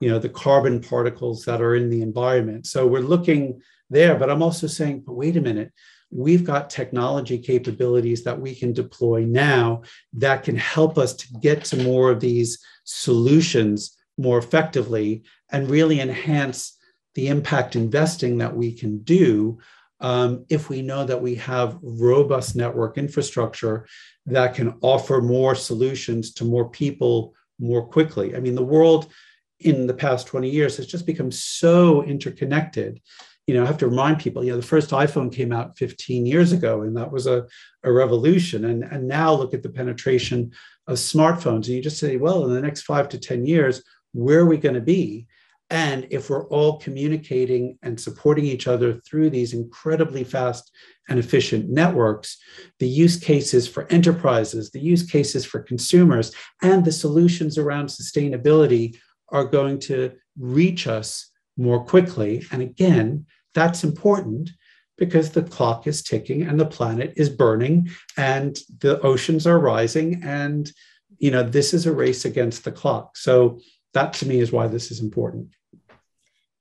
[0.00, 2.66] you know, the carbon particles that are in the environment.
[2.66, 5.72] So we're looking there, but I'm also saying, but wait a minute,
[6.12, 11.64] we've got technology capabilities that we can deploy now that can help us to get
[11.64, 16.78] to more of these solutions more effectively and really enhance
[17.14, 19.58] the impact investing that we can do
[20.00, 23.86] um, if we know that we have robust network infrastructure
[24.26, 28.34] that can offer more solutions to more people more quickly.
[28.34, 29.12] I mean, the world
[29.60, 33.00] in the past 20 years has just become so interconnected
[33.46, 36.26] you know, I have to remind people, you know, the first iPhone came out 15
[36.26, 37.46] years ago, and that was a,
[37.82, 38.66] a revolution.
[38.66, 40.52] And, and now look at the penetration
[40.86, 41.66] of smartphones.
[41.66, 44.58] And you just say, well, in the next five to 10 years, where are we
[44.58, 45.26] going to be?
[45.70, 50.70] And if we're all communicating and supporting each other through these incredibly fast
[51.08, 52.36] and efficient networks,
[52.78, 58.98] the use cases for enterprises, the use cases for consumers, and the solutions around sustainability
[59.30, 62.44] are going to reach us more quickly.
[62.50, 64.50] And again, that's important
[64.98, 70.22] because the clock is ticking and the planet is burning and the oceans are rising
[70.22, 70.70] and
[71.18, 73.58] you know this is a race against the clock so
[73.94, 75.48] that to me is why this is important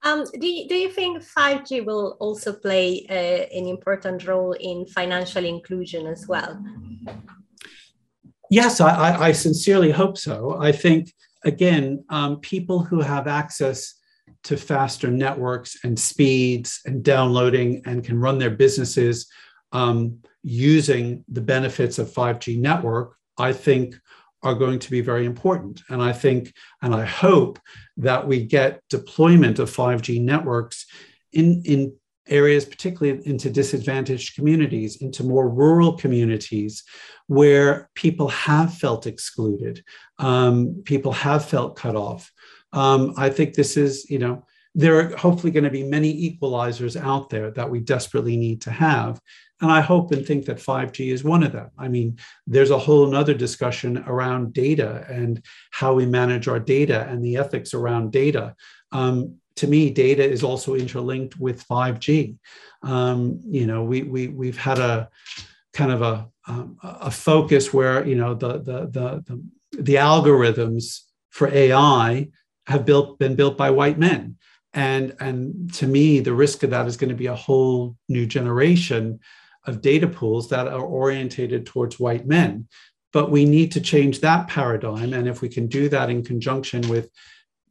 [0.04, 3.14] um, do, you, do you think 5G will also play uh,
[3.56, 6.60] an important role in financial inclusion as well?
[8.50, 10.58] Yes, I, I sincerely hope so.
[10.60, 11.14] I think,
[11.46, 13.94] again, um, people who have access
[14.44, 19.28] to faster networks and speeds and downloading and can run their businesses
[19.72, 23.96] um, using the benefits of 5G network, I think
[24.44, 25.82] are going to be very important.
[25.90, 27.60] And I think and I hope
[27.98, 30.88] that we get deployment of 5G networks
[31.32, 31.94] in, in
[32.28, 36.84] areas, particularly into disadvantaged communities, into more rural communities
[37.28, 39.84] where people have felt excluded,
[40.18, 42.32] um, people have felt cut off.
[42.74, 47.00] Um, I think this is, you know, there are hopefully going to be many equalizers
[47.00, 49.20] out there that we desperately need to have.
[49.60, 51.70] And I hope and think that 5G is one of them.
[51.78, 57.06] I mean, there's a whole nother discussion around data and how we manage our data
[57.10, 58.56] and the ethics around data.
[58.92, 62.38] Um, to me, data is also interlinked with 5G.
[62.82, 65.10] Um, you know, we, we, we've had a
[65.74, 71.02] kind of a, um, a focus where, you know, the, the, the, the, the algorithms
[71.30, 72.30] for AI
[72.72, 74.38] have built, been built by white men.
[74.74, 78.26] And and to me the risk of that is going to be a whole new
[78.26, 79.20] generation
[79.66, 82.68] of data pools that are orientated towards white men.
[83.12, 85.14] But we need to change that paradigm.
[85.14, 87.10] And if we can do that in conjunction with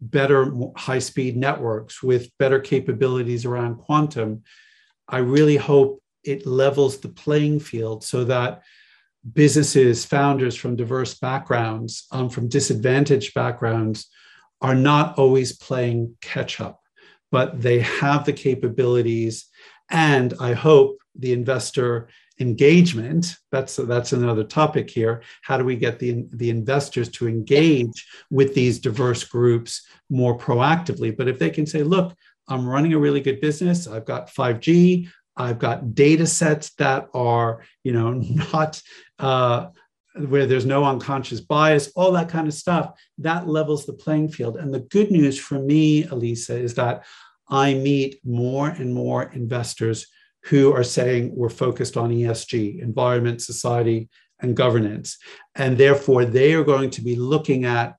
[0.01, 4.43] better high speed networks with better capabilities around quantum
[5.09, 8.63] i really hope it levels the playing field so that
[9.35, 14.09] businesses founders from diverse backgrounds um, from disadvantaged backgrounds
[14.61, 16.81] are not always playing catch up
[17.31, 19.47] but they have the capabilities.
[19.91, 25.23] And i hope the investor engagement that's that's another topic here.
[25.43, 31.15] How do we get the the investors to engage with these diverse groups more proactively?
[31.17, 32.15] But if they can say look
[32.49, 33.87] i'm running a really good business.
[33.87, 38.13] I've got 5g i've got data sets that are you know
[38.53, 38.81] not
[39.19, 39.69] uh,
[40.15, 44.57] where there's no unconscious bias, all that kind of stuff, that levels the playing field.
[44.57, 47.05] And the good news for me, Elisa, is that
[47.49, 50.07] I meet more and more investors
[50.45, 54.09] who are saying we're focused on ESG, environment, society,
[54.41, 55.19] and governance.
[55.55, 57.97] And therefore, they are going to be looking at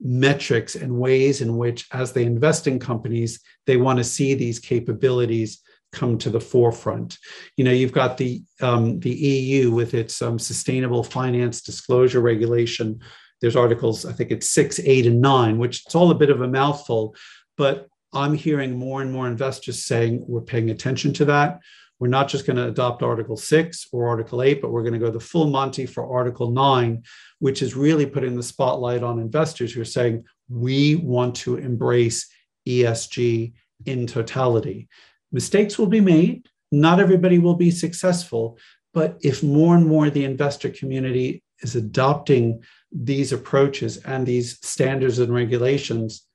[0.00, 4.58] metrics and ways in which, as they invest in companies, they want to see these
[4.58, 5.60] capabilities
[5.92, 7.18] come to the forefront.
[7.56, 13.00] You know, you've got the um, the EU with its um, sustainable finance disclosure regulation.
[13.40, 16.42] There's articles, I think it's six, eight, and nine, which it's all a bit of
[16.42, 17.14] a mouthful,
[17.56, 21.60] but I'm hearing more and more investors saying we're paying attention to that.
[22.00, 24.98] We're not just going to adopt Article 6 or Article 8, but we're going to
[24.98, 27.02] go the full Monty for Article 9,
[27.40, 32.28] which is really putting the spotlight on investors who are saying we want to embrace
[32.66, 33.52] ESG
[33.84, 34.88] in totality.
[35.32, 36.48] Mistakes will be made.
[36.72, 38.58] Not everybody will be successful.
[38.92, 42.62] But if more and more the investor community is adopting
[42.92, 46.26] these approaches and these standards and regulations,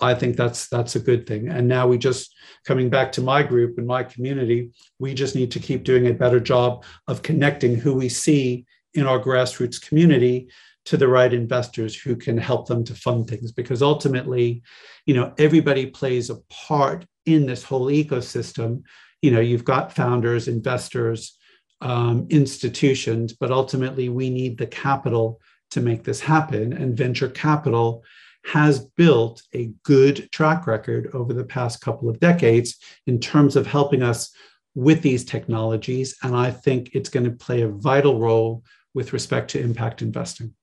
[0.00, 1.48] I think that's that's a good thing.
[1.48, 2.34] And now we just
[2.64, 6.14] coming back to my group and my community, we just need to keep doing a
[6.14, 10.48] better job of connecting who we see in our grassroots community
[10.86, 14.62] to the right investors who can help them to fund things because ultimately,
[15.04, 18.82] you know, everybody plays a part in this whole ecosystem.
[19.22, 21.36] You know, you've got founders, investors,
[21.80, 26.72] um, institutions, but ultimately we need the capital to make this happen.
[26.72, 28.02] And venture capital
[28.44, 33.66] has built a good track record over the past couple of decades in terms of
[33.66, 34.30] helping us
[34.74, 36.16] with these technologies.
[36.22, 38.62] And I think it's going to play a vital role
[38.94, 40.54] with respect to impact investing.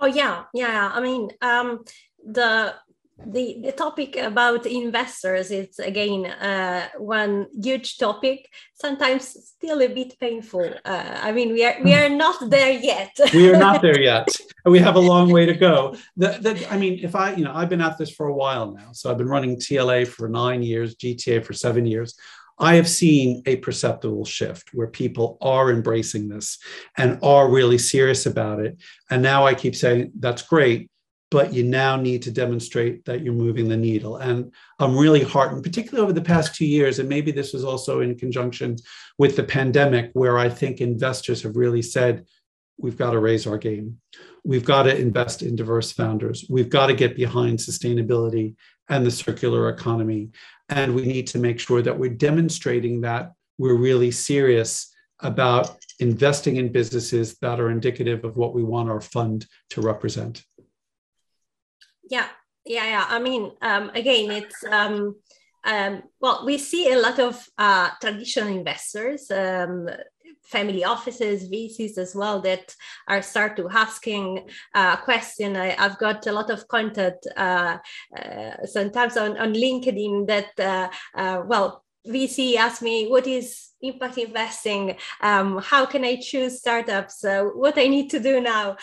[0.00, 0.90] Oh yeah, yeah.
[0.92, 1.84] I mean, um,
[2.24, 2.74] the
[3.26, 10.18] the, the topic about investors is again uh, one huge topic sometimes still a bit
[10.18, 10.68] painful.
[10.84, 13.12] Uh, i mean we are we are not there yet.
[13.32, 14.28] We are not there yet.
[14.64, 15.96] We have a long way to go.
[16.16, 18.72] The, the, i mean if i you know i've been at this for a while
[18.72, 18.90] now.
[18.92, 22.16] So i've been running tla for nine years gta for seven years.
[22.56, 26.58] I have seen a perceptible shift where people are embracing this
[26.96, 28.80] and are really serious about it.
[29.10, 30.88] And now I keep saying, that's great
[31.34, 34.18] but you now need to demonstrate that you're moving the needle.
[34.18, 38.02] And I'm really heartened, particularly over the past two years, and maybe this was also
[38.02, 38.76] in conjunction
[39.18, 42.24] with the pandemic, where I think investors have really said,
[42.78, 43.98] we've got to raise our game.
[44.44, 46.46] We've got to invest in diverse founders.
[46.48, 48.54] We've got to get behind sustainability
[48.88, 50.30] and the circular economy.
[50.68, 56.56] And we need to make sure that we're demonstrating that we're really serious about investing
[56.56, 60.44] in businesses that are indicative of what we want our fund to represent
[62.10, 62.28] yeah
[62.64, 63.06] yeah yeah.
[63.08, 65.16] I mean um, again it's um,
[65.64, 69.88] um, well we see a lot of uh, traditional investors um,
[70.44, 72.74] family offices vcs as well that
[73.08, 75.56] are start to asking uh, question.
[75.56, 77.78] I, have got a lot of contact uh,
[78.16, 84.18] uh, sometimes on, on linkedin that uh, uh, well vc asked me what is impact
[84.18, 84.96] investing?
[85.22, 87.24] Um, how can i choose startups?
[87.24, 88.76] What i need to do now?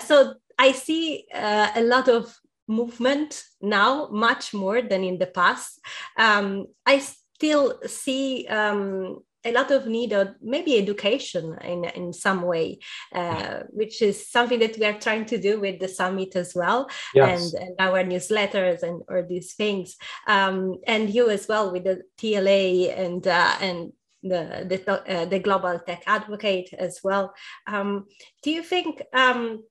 [0.00, 2.34] So I see uh, a lot of
[2.68, 5.80] movement now much more than in the past.
[6.16, 12.42] Um, I still see um, a lot of need of maybe education in, in some
[12.42, 12.78] way,
[13.14, 16.90] uh, which is something that we are trying to do with the summit as well,
[17.14, 17.54] yes.
[17.54, 19.96] and, and, our newsletters and or these things,
[20.26, 23.92] um, and you as well with the TLA and uh, and
[24.22, 27.32] the the, uh, the global tech advocate as well.
[27.66, 28.06] Um,
[28.42, 29.02] do you think?
[29.12, 29.62] Um,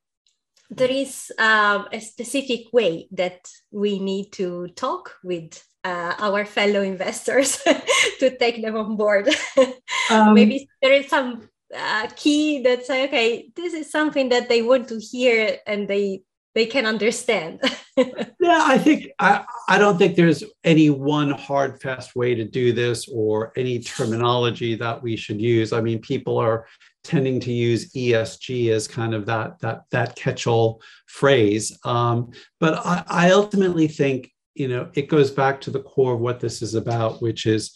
[0.70, 6.82] there is um, a specific way that we need to talk with uh, our fellow
[6.82, 7.58] investors
[8.20, 9.30] to take them on board.
[10.10, 14.62] um, Maybe there is some uh, key that say, okay, this is something that they
[14.62, 16.24] want to hear and they
[16.56, 17.60] they can understand.
[17.98, 22.72] yeah, I think I, I don't think there's any one hard fast way to do
[22.72, 25.74] this or any terminology that we should use.
[25.74, 26.66] I mean, people are
[27.06, 31.78] tending to use ESG as kind of that that that catch-all phrase.
[31.86, 36.20] Um, but I, I ultimately think you know it goes back to the core of
[36.20, 37.74] what this is about, which is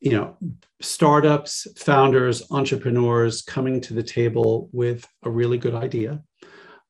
[0.00, 0.36] you know
[0.80, 6.22] startups, founders, entrepreneurs coming to the table with a really good idea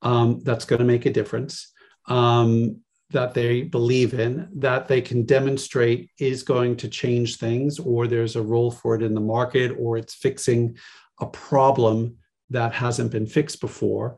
[0.02, 1.72] um, that's going to make a difference.
[2.06, 8.06] Um, that they believe in, that they can demonstrate is going to change things, or
[8.06, 10.76] there's a role for it in the market, or it's fixing
[11.20, 12.16] a problem
[12.50, 14.16] that hasn't been fixed before.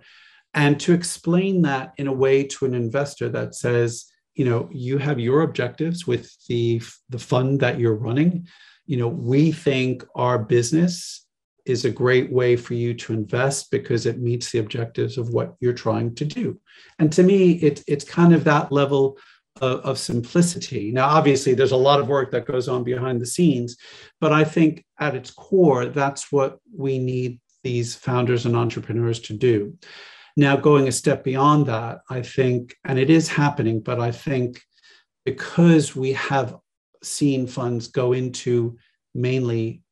[0.55, 4.99] And to explain that in a way to an investor that says you know you
[4.99, 8.47] have your objectives with the the fund that you're running.
[8.87, 11.27] You know we think our business
[11.65, 15.57] is a great way for you to invest because it meets the objectives of what
[15.59, 16.61] you're trying to do.
[17.01, 19.19] And to me it, it's kind of that level
[19.61, 20.93] of, of, simplicity.
[20.93, 23.77] Now, obviously, there's a lot of work that goes on behind the scenes,
[24.21, 29.33] but I think at its core, that's what we need these founders and entrepreneurs to
[29.33, 29.77] do.
[30.37, 34.61] Now, going a step beyond that, I think, and it is happening, but I think
[35.25, 36.57] because we have
[37.03, 38.77] seen funds go into
[39.15, 39.83] mainly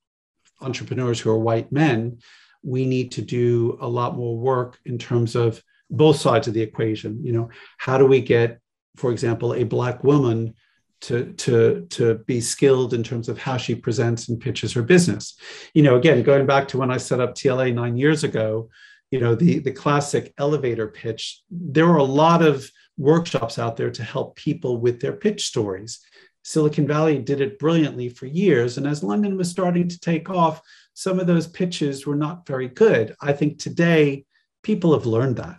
[0.61, 2.19] entrepreneurs who are white men,
[2.63, 6.63] we need to do a lot more work in terms of both sides of the
[6.63, 7.25] equation.
[7.25, 8.61] You know, how do we get
[8.97, 10.55] for example, a black woman
[11.03, 15.37] to, to, to be skilled in terms of how she presents and pitches her business.
[15.75, 18.71] You know, again, going back to when I set up TLA nine years ago,
[19.11, 23.91] you know, the, the classic elevator pitch, there were a lot of workshops out there
[23.91, 26.01] to help people with their pitch stories.
[26.43, 28.79] Silicon Valley did it brilliantly for years.
[28.79, 30.61] And as London was starting to take off,
[30.95, 33.15] some of those pitches were not very good.
[33.21, 34.25] I think today
[34.63, 35.57] people have learned that.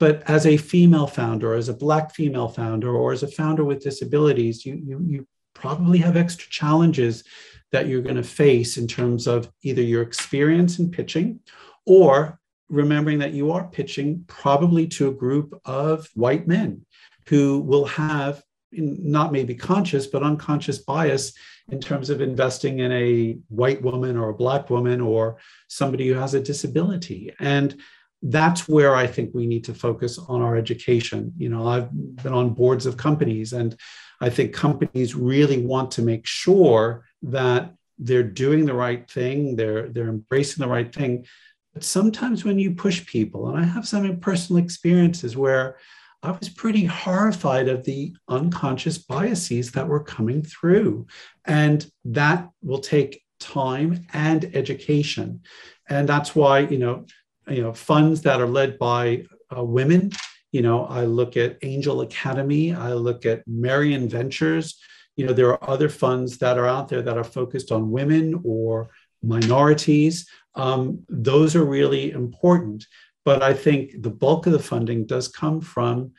[0.00, 3.82] But as a female founder, as a Black female founder, or as a founder with
[3.82, 7.24] disabilities, you, you, you probably have extra challenges
[7.72, 11.40] that you're going to face in terms of either your experience in pitching
[11.86, 12.38] or
[12.68, 16.84] remembering that you are pitching probably to a group of white men
[17.28, 18.42] who will have
[18.72, 21.32] not maybe conscious but unconscious bias
[21.68, 25.38] in terms of investing in a white woman or a black woman or
[25.68, 27.32] somebody who has a disability.
[27.38, 27.80] And
[28.24, 31.32] that's where I think we need to focus on our education.
[31.36, 33.76] You know, I've been on boards of companies, and
[34.20, 39.88] I think companies really want to make sure that they're doing the right thing, they're
[39.90, 41.26] they're embracing the right thing.
[41.74, 45.76] But sometimes when you push people, and I have some personal experiences where
[46.22, 51.06] I was pretty horrified of the unconscious biases that were coming through.
[51.44, 55.42] And that will take time and education.
[55.86, 57.04] And that's why, you know,
[57.48, 59.24] you know funds that are led by
[59.56, 60.10] uh, women.
[60.52, 64.78] You know i look at Angel Academe i look at marion ventures.
[65.16, 68.40] You know there are other funds that are out there that are focused on women
[68.44, 68.90] or
[69.22, 70.28] minorities.
[70.54, 72.86] Um, those are really important
[73.24, 76.12] but i think the bulk of the funding does come from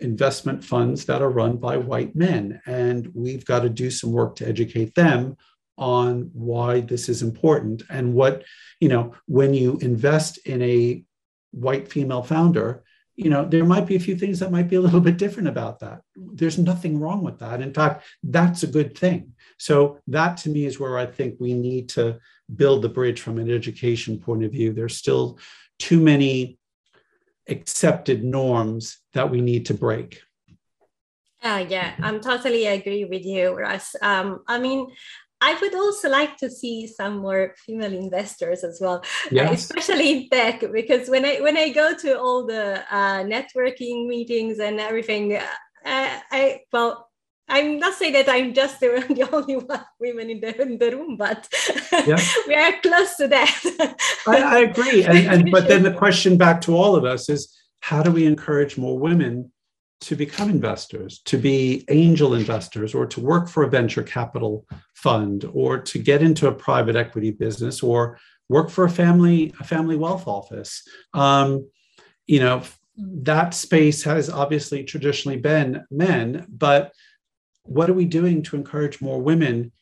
[0.00, 4.36] investment funds that are run by white men and we've got to do some work
[4.36, 5.36] to educate them
[5.78, 8.44] on why this is important and what
[8.80, 11.04] you know when you invest in a
[11.52, 12.82] white female founder
[13.16, 15.48] you know there might be a few things that might be a little bit different
[15.48, 16.02] about that.
[16.16, 17.62] There's nothing wrong with that.
[17.62, 19.32] In fact that's a good thing.
[19.58, 22.18] So that to me is where i think we need to
[22.54, 24.72] build the bridge from an education point of view.
[24.72, 25.38] There's still
[25.78, 26.58] too many
[27.48, 30.20] accepted norms that we need to break.
[31.42, 33.94] Uh, yeah, I'm totally agree with you, Russ.
[34.02, 34.88] Um, I mean,
[35.40, 39.50] I would also like to see some more female investors as well, yes.
[39.50, 44.06] uh, especially in tech, because when I when I go to all the uh, networking
[44.06, 45.42] meetings and everything, uh,
[45.84, 47.10] I well,
[47.48, 50.96] I'm not saying that I'm just the, the only one women in the, in the
[50.96, 51.48] room, but
[52.06, 52.18] yeah.
[52.48, 53.96] we are close to that.
[54.26, 57.54] I, I agree, and, and but then the question back to all of us is,
[57.80, 59.52] how do we encourage more women
[60.00, 65.48] to become investors, to be angel investors, or to work for a venture capital fund,
[65.52, 68.18] or to get into a private equity business, or
[68.48, 70.86] work for a family a family wealth office.
[71.14, 71.68] Um,
[72.26, 72.62] you know,
[72.96, 76.92] that space has obviously traditionally been men, but
[77.64, 79.72] what are we doing to encourage more women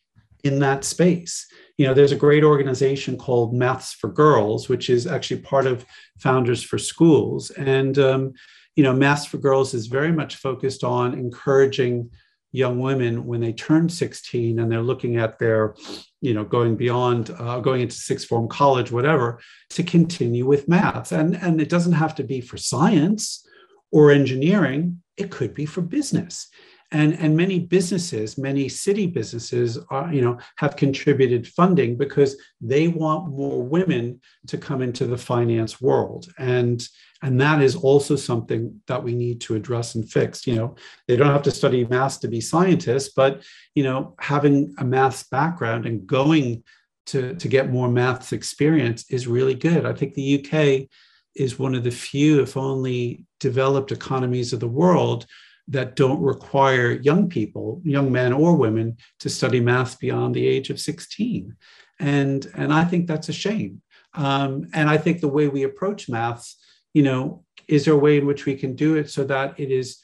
[0.43, 1.47] in that space?
[1.77, 5.85] You know, there's a great organization called Maths for Girls, which is actually part of
[6.19, 8.33] Founders for Schools, and um,
[8.75, 12.11] you know, Maths for Girls is very much focused on encouraging
[12.51, 15.75] young women when they turn 16 and they're looking at their,
[16.21, 21.11] you know, going beyond, uh, going into sixth form college, whatever, to continue with math.
[21.11, 23.45] And, and it doesn't have to be for science
[23.91, 26.49] or engineering, it could be for business
[26.95, 32.87] and and many businesses many city businesses are you know have contributed funding because they
[32.87, 36.27] want more women to come into the finance world.
[36.37, 36.87] And
[37.21, 40.47] and that is also something that we need to address and fix.
[40.47, 40.75] You know
[41.07, 43.43] they don't have to study math to be scientists but
[43.75, 46.63] you know having a maths background and going
[47.07, 49.85] to to get more maths experience is really good.
[49.85, 50.87] I think the uk
[51.35, 55.25] is one of the few if only developed economies of the world
[55.67, 60.69] that don't require young people, young men or women, to study math beyond the age
[60.69, 61.55] of 16.
[61.99, 63.81] And, and I think that's a shame.
[64.13, 66.57] Um, and I think the way we approach maths,
[66.93, 69.71] you know, is there a way in which we can do it so that it
[69.71, 70.01] is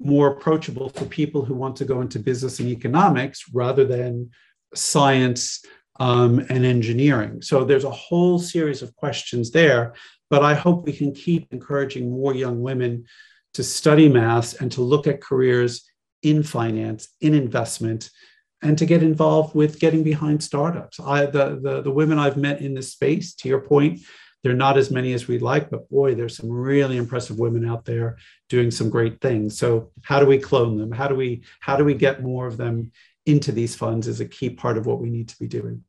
[0.00, 4.30] more approachable for people who want to go into business and economics rather than
[4.74, 5.64] science
[6.00, 7.42] um, and engineering?
[7.42, 9.94] So there's a whole series of questions there,
[10.30, 13.04] but I hope we can keep encouraging more young women
[13.54, 15.88] to study math and to look at careers
[16.22, 18.10] in finance, in investment,
[18.62, 20.98] and to get involved with getting behind startups.
[21.00, 24.00] I, the, the, the women I've met in this space, to your point,
[24.42, 27.84] they're not as many as we'd like, but boy, there's some really impressive women out
[27.84, 29.58] there doing some great things.
[29.58, 30.92] So how do we clone them?
[30.92, 32.92] How do we how do we get more of them
[33.26, 35.82] into these funds is a key part of what we need to be doing.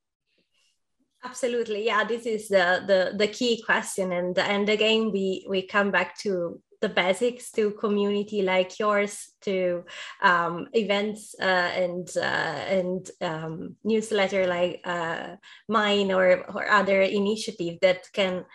[1.24, 2.04] Absolutely, yeah.
[2.04, 6.62] This is the the, the key question, and and again we we come back to
[6.86, 9.84] the basics to community like yours to
[10.22, 15.36] um, events uh, and uh, and um, newsletter like uh,
[15.68, 18.46] mine or, or other initiative that can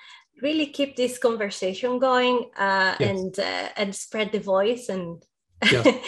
[0.43, 3.11] really keep this conversation going uh, yes.
[3.11, 5.24] and uh, and spread the voice and
[5.72, 5.83] yeah.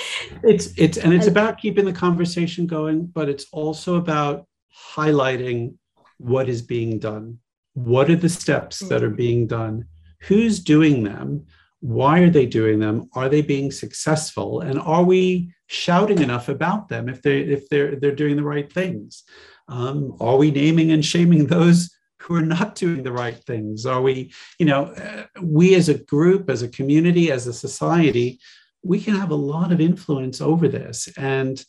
[0.44, 4.46] it's it's and it's about keeping the conversation going but it's also about
[4.94, 5.74] highlighting
[6.18, 7.38] what is being done
[7.74, 9.84] what are the steps that are being done
[10.20, 11.44] who's doing them
[11.82, 13.10] why are they doing them?
[13.14, 14.60] Are they being successful?
[14.60, 18.72] And are we shouting enough about them if they if they're they're doing the right
[18.72, 19.24] things?
[19.66, 23.84] Um, are we naming and shaming those who are not doing the right things?
[23.84, 28.38] Are we you know uh, we as a group as a community as a society
[28.84, 31.08] we can have a lot of influence over this.
[31.16, 31.64] And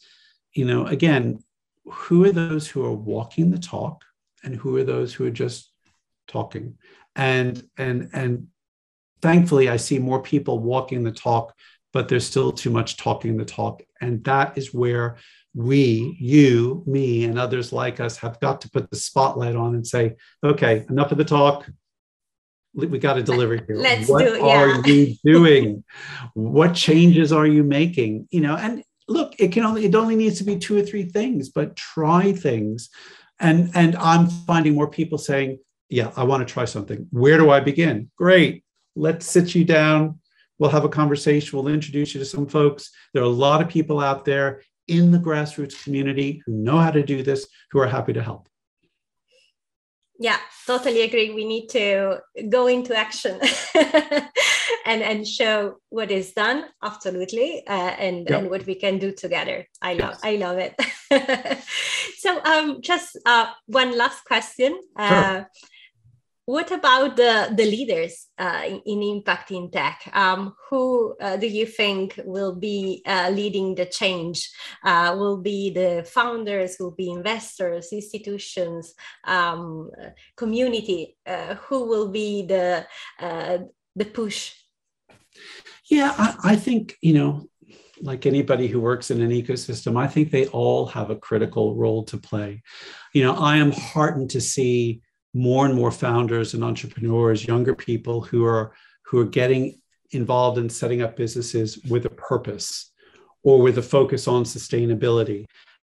[0.54, 1.44] you know again
[1.86, 4.06] who are those who are walking the talk
[4.44, 5.72] and who are those who are just
[6.28, 6.78] talking?
[7.16, 8.48] And and and
[9.24, 11.56] thankfully, I see more people walking the talk,
[11.94, 13.82] but there's still too much talking the talk.
[14.02, 15.16] And that is where
[15.56, 19.88] we, you, me, and others like us have got to put the spotlight on and
[19.88, 21.66] say, okay, enough of the talk.
[22.76, 23.76] We got to deliver here.
[23.76, 25.84] Let's what do it, are you doing?
[26.34, 28.28] what changes are you making?
[28.32, 31.06] You know, and look, it can only it only needs to be two or three
[31.06, 32.90] things, but try things.
[33.40, 37.06] And and I'm finding more people saying, yeah, I want to try something.
[37.12, 38.10] Where do I begin?
[38.18, 38.63] Great
[38.96, 40.20] let's sit you down.
[40.60, 41.58] We'll have a conversation.
[41.58, 42.92] We'll introduce you to some folks.
[43.14, 46.92] There are a lot of people out there in the grassroots community who know how
[46.92, 48.48] to do this, who are happy to help.
[50.20, 50.38] Yeah,
[50.68, 51.34] totally agree.
[51.34, 53.42] We need to go into action
[54.86, 56.66] and and show what is done.
[56.84, 58.40] Absolutely, uh, and yep.
[58.40, 59.66] and what we can do together.
[59.82, 60.20] I love yes.
[60.24, 61.64] I love it.
[62.20, 64.80] so, um, just uh, one last question.
[64.96, 65.50] Uh, sure
[66.46, 70.10] what about the, the leaders uh, in, in, impact in tech?
[70.14, 74.52] Um, who uh, do you think will be uh, leading the change?
[74.84, 79.90] Uh, will be the founders, will be investors, institutions, um,
[80.36, 81.18] community?
[81.26, 82.86] Uh, who will be the
[83.20, 83.60] uh,
[83.96, 84.54] the push?
[85.90, 87.48] Yeah, I, I think you know,
[88.02, 92.04] like anybody who works in an ecosystem, I think they all have a critical role
[92.06, 92.64] to play.
[93.14, 95.02] You know, I am heartened to see
[95.34, 98.74] more and more founders and entrepreneurs, younger people who are
[99.04, 99.80] who are getting
[100.12, 102.92] involved in setting up businesses with a purpose
[103.44, 105.46] or with a focus on sustainability.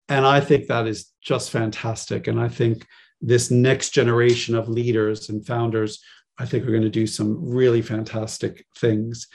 [0.08, 2.26] And I think that is just fantastic.
[2.26, 2.86] And I think
[3.20, 6.00] this next generation of leaders and founders,
[6.38, 9.26] I think, are going to do some really fantastic things.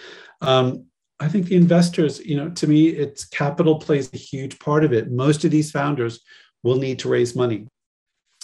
[0.41, 0.85] Um,
[1.19, 4.93] I think the investors, you know, to me, it's capital plays a huge part of
[4.93, 5.11] it.
[5.11, 6.21] Most of these founders
[6.63, 7.67] will need to raise money.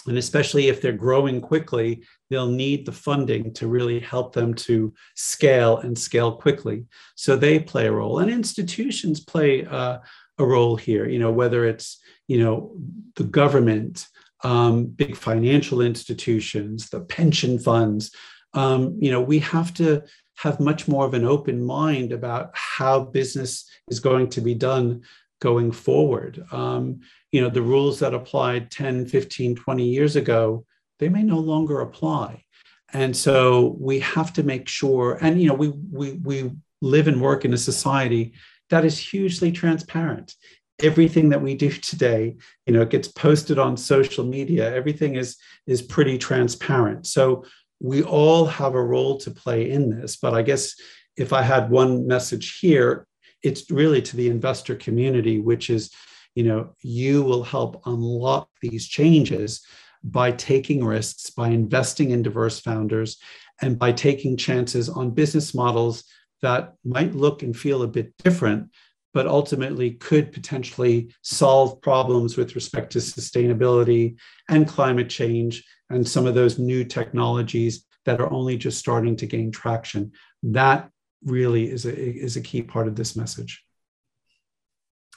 [0.08, 4.92] And especially if they're growing quickly, they'll need the funding to really help them to
[5.14, 6.86] scale and scale quickly.
[7.14, 8.18] So they play a role.
[8.18, 9.98] And institutions play uh,
[10.38, 12.76] a role here, you know, whether it's, you know,
[13.16, 14.06] the government,
[14.44, 18.14] um, big financial institutions, the pension funds.
[18.54, 20.02] Um, you know, we have to
[20.36, 25.02] have much more of an open mind about how business is going to be done
[25.40, 26.44] going forward.
[26.52, 27.00] Um,
[27.32, 30.64] you know, the rules that applied 10, 15, 20 years ago,
[30.98, 32.44] they may no longer apply.
[32.92, 36.50] And so we have to make sure, and you know, we we we
[36.80, 38.32] live and work in a society
[38.70, 40.34] that is hugely transparent.
[40.82, 44.74] Everything that we do today, you know, gets posted on social media.
[44.74, 47.06] Everything is is pretty transparent.
[47.06, 47.44] So
[47.80, 50.16] we all have a role to play in this.
[50.16, 50.74] But I guess
[51.16, 53.06] if I had one message here,
[53.42, 55.90] it's really to the investor community, which is,
[56.38, 59.66] you know, you will help unlock these changes
[60.04, 63.16] by taking risks, by investing in diverse founders,
[63.60, 66.04] and by taking chances on business models
[66.40, 68.70] that might look and feel a bit different,
[69.12, 74.14] but ultimately could potentially solve problems with respect to sustainability
[74.48, 79.26] and climate change and some of those new technologies that are only just starting to
[79.26, 80.12] gain traction.
[80.44, 80.88] That
[81.24, 83.64] really is a, is a key part of this message.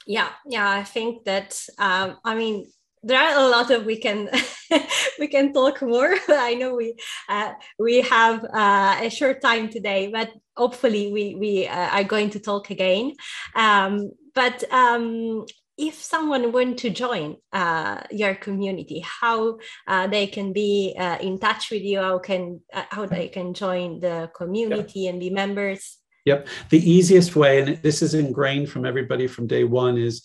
[0.08, 2.66] Yeah, yeah, I think that, um, I mean,
[3.04, 4.30] there are a lot of we can
[5.20, 6.16] we can talk more.
[6.30, 6.96] I know we
[7.30, 12.30] uh, we have uh, a short time today but hopefully we we uh, are going
[12.32, 13.14] to talk again.
[13.56, 15.46] Um, but um,
[15.78, 21.40] if someone want to join uh, your community, how uh, they can be uh, in
[21.40, 25.98] touch with you, how can how they can join the community and be members.
[26.26, 30.24] Yep, the easiest way, and this is ingrained from everybody from day one, is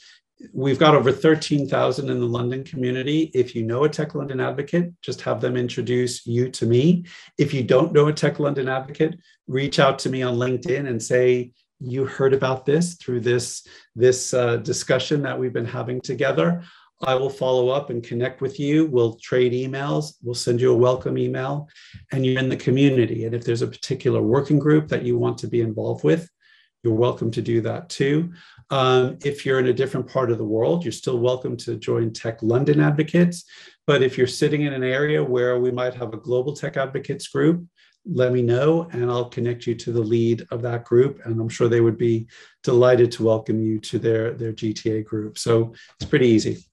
[0.53, 3.31] we've got over 13,000 in the London community.
[3.33, 7.07] If you know a Tech London advocate, just have them introduce you to me.
[7.39, 11.03] If you don't know a Tech London advocate, reach out to me on LinkedIn and
[11.03, 16.63] say, you heard about this through this this uh, discussion that we've been having together
[17.03, 20.77] i will follow up and connect with you we'll trade emails we'll send you a
[20.77, 21.69] welcome email
[22.13, 25.37] and you're in the community and if there's a particular working group that you want
[25.39, 26.29] to be involved with
[26.83, 28.33] you're welcome to do that too
[28.71, 32.13] um, if you're in a different part of the world you're still welcome to join
[32.13, 33.45] tech london advocates
[33.87, 37.29] but if you're sitting in an area where we might have a global tech advocates
[37.29, 37.67] group
[38.09, 41.21] let me know and I'll connect you to the lead of that group.
[41.25, 42.29] And I'm sure they would be
[42.63, 45.39] delighted to welcome you to their, their GTA group.
[45.39, 46.65] So it's pretty easy.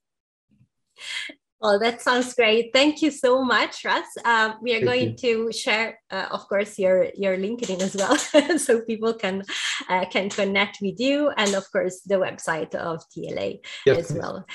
[1.63, 2.71] Well, that sounds great.
[2.73, 4.05] Thank you so much, Russ.
[4.25, 5.47] Uh, we are Thank going you.
[5.47, 8.17] to share, uh, of course, your your LinkedIn as well,
[8.59, 9.43] so people can
[9.87, 14.45] uh, can connect with you, and of course, the website of TLA yes, as well.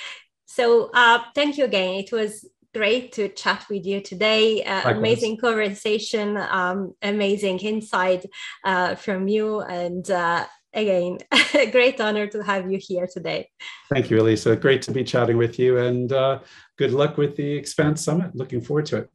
[0.44, 1.94] So, uh, thank you again.
[1.94, 4.62] It was great to chat with you today.
[4.62, 8.26] Uh, amazing conversation, um, amazing insight
[8.64, 11.18] uh, from you, and uh, again,
[11.54, 13.50] a great honor to have you here today.
[13.90, 14.56] Thank you, Elisa.
[14.56, 16.40] Great to be chatting with you, and uh,
[16.76, 18.34] good luck with the Expand Summit.
[18.34, 19.10] Looking forward to it.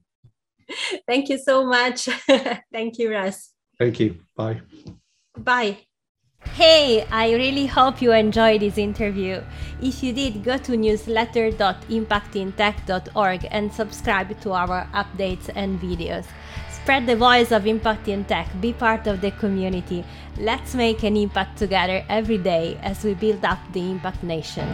[1.08, 2.06] Thank you so much.
[2.72, 3.52] Thank you, Russ.
[3.78, 4.18] Thank you.
[4.36, 4.62] Bye.
[5.38, 5.78] Bye.
[6.52, 9.42] Hey, I really hope you enjoyed this interview.
[9.82, 16.26] If you did, go to newsletter.impactintech.org and subscribe to our updates and videos.
[16.84, 20.04] Spread the voice of Impact in Tech, be part of the community.
[20.38, 24.68] Let's make an impact together every day as we build up the Impact Nation.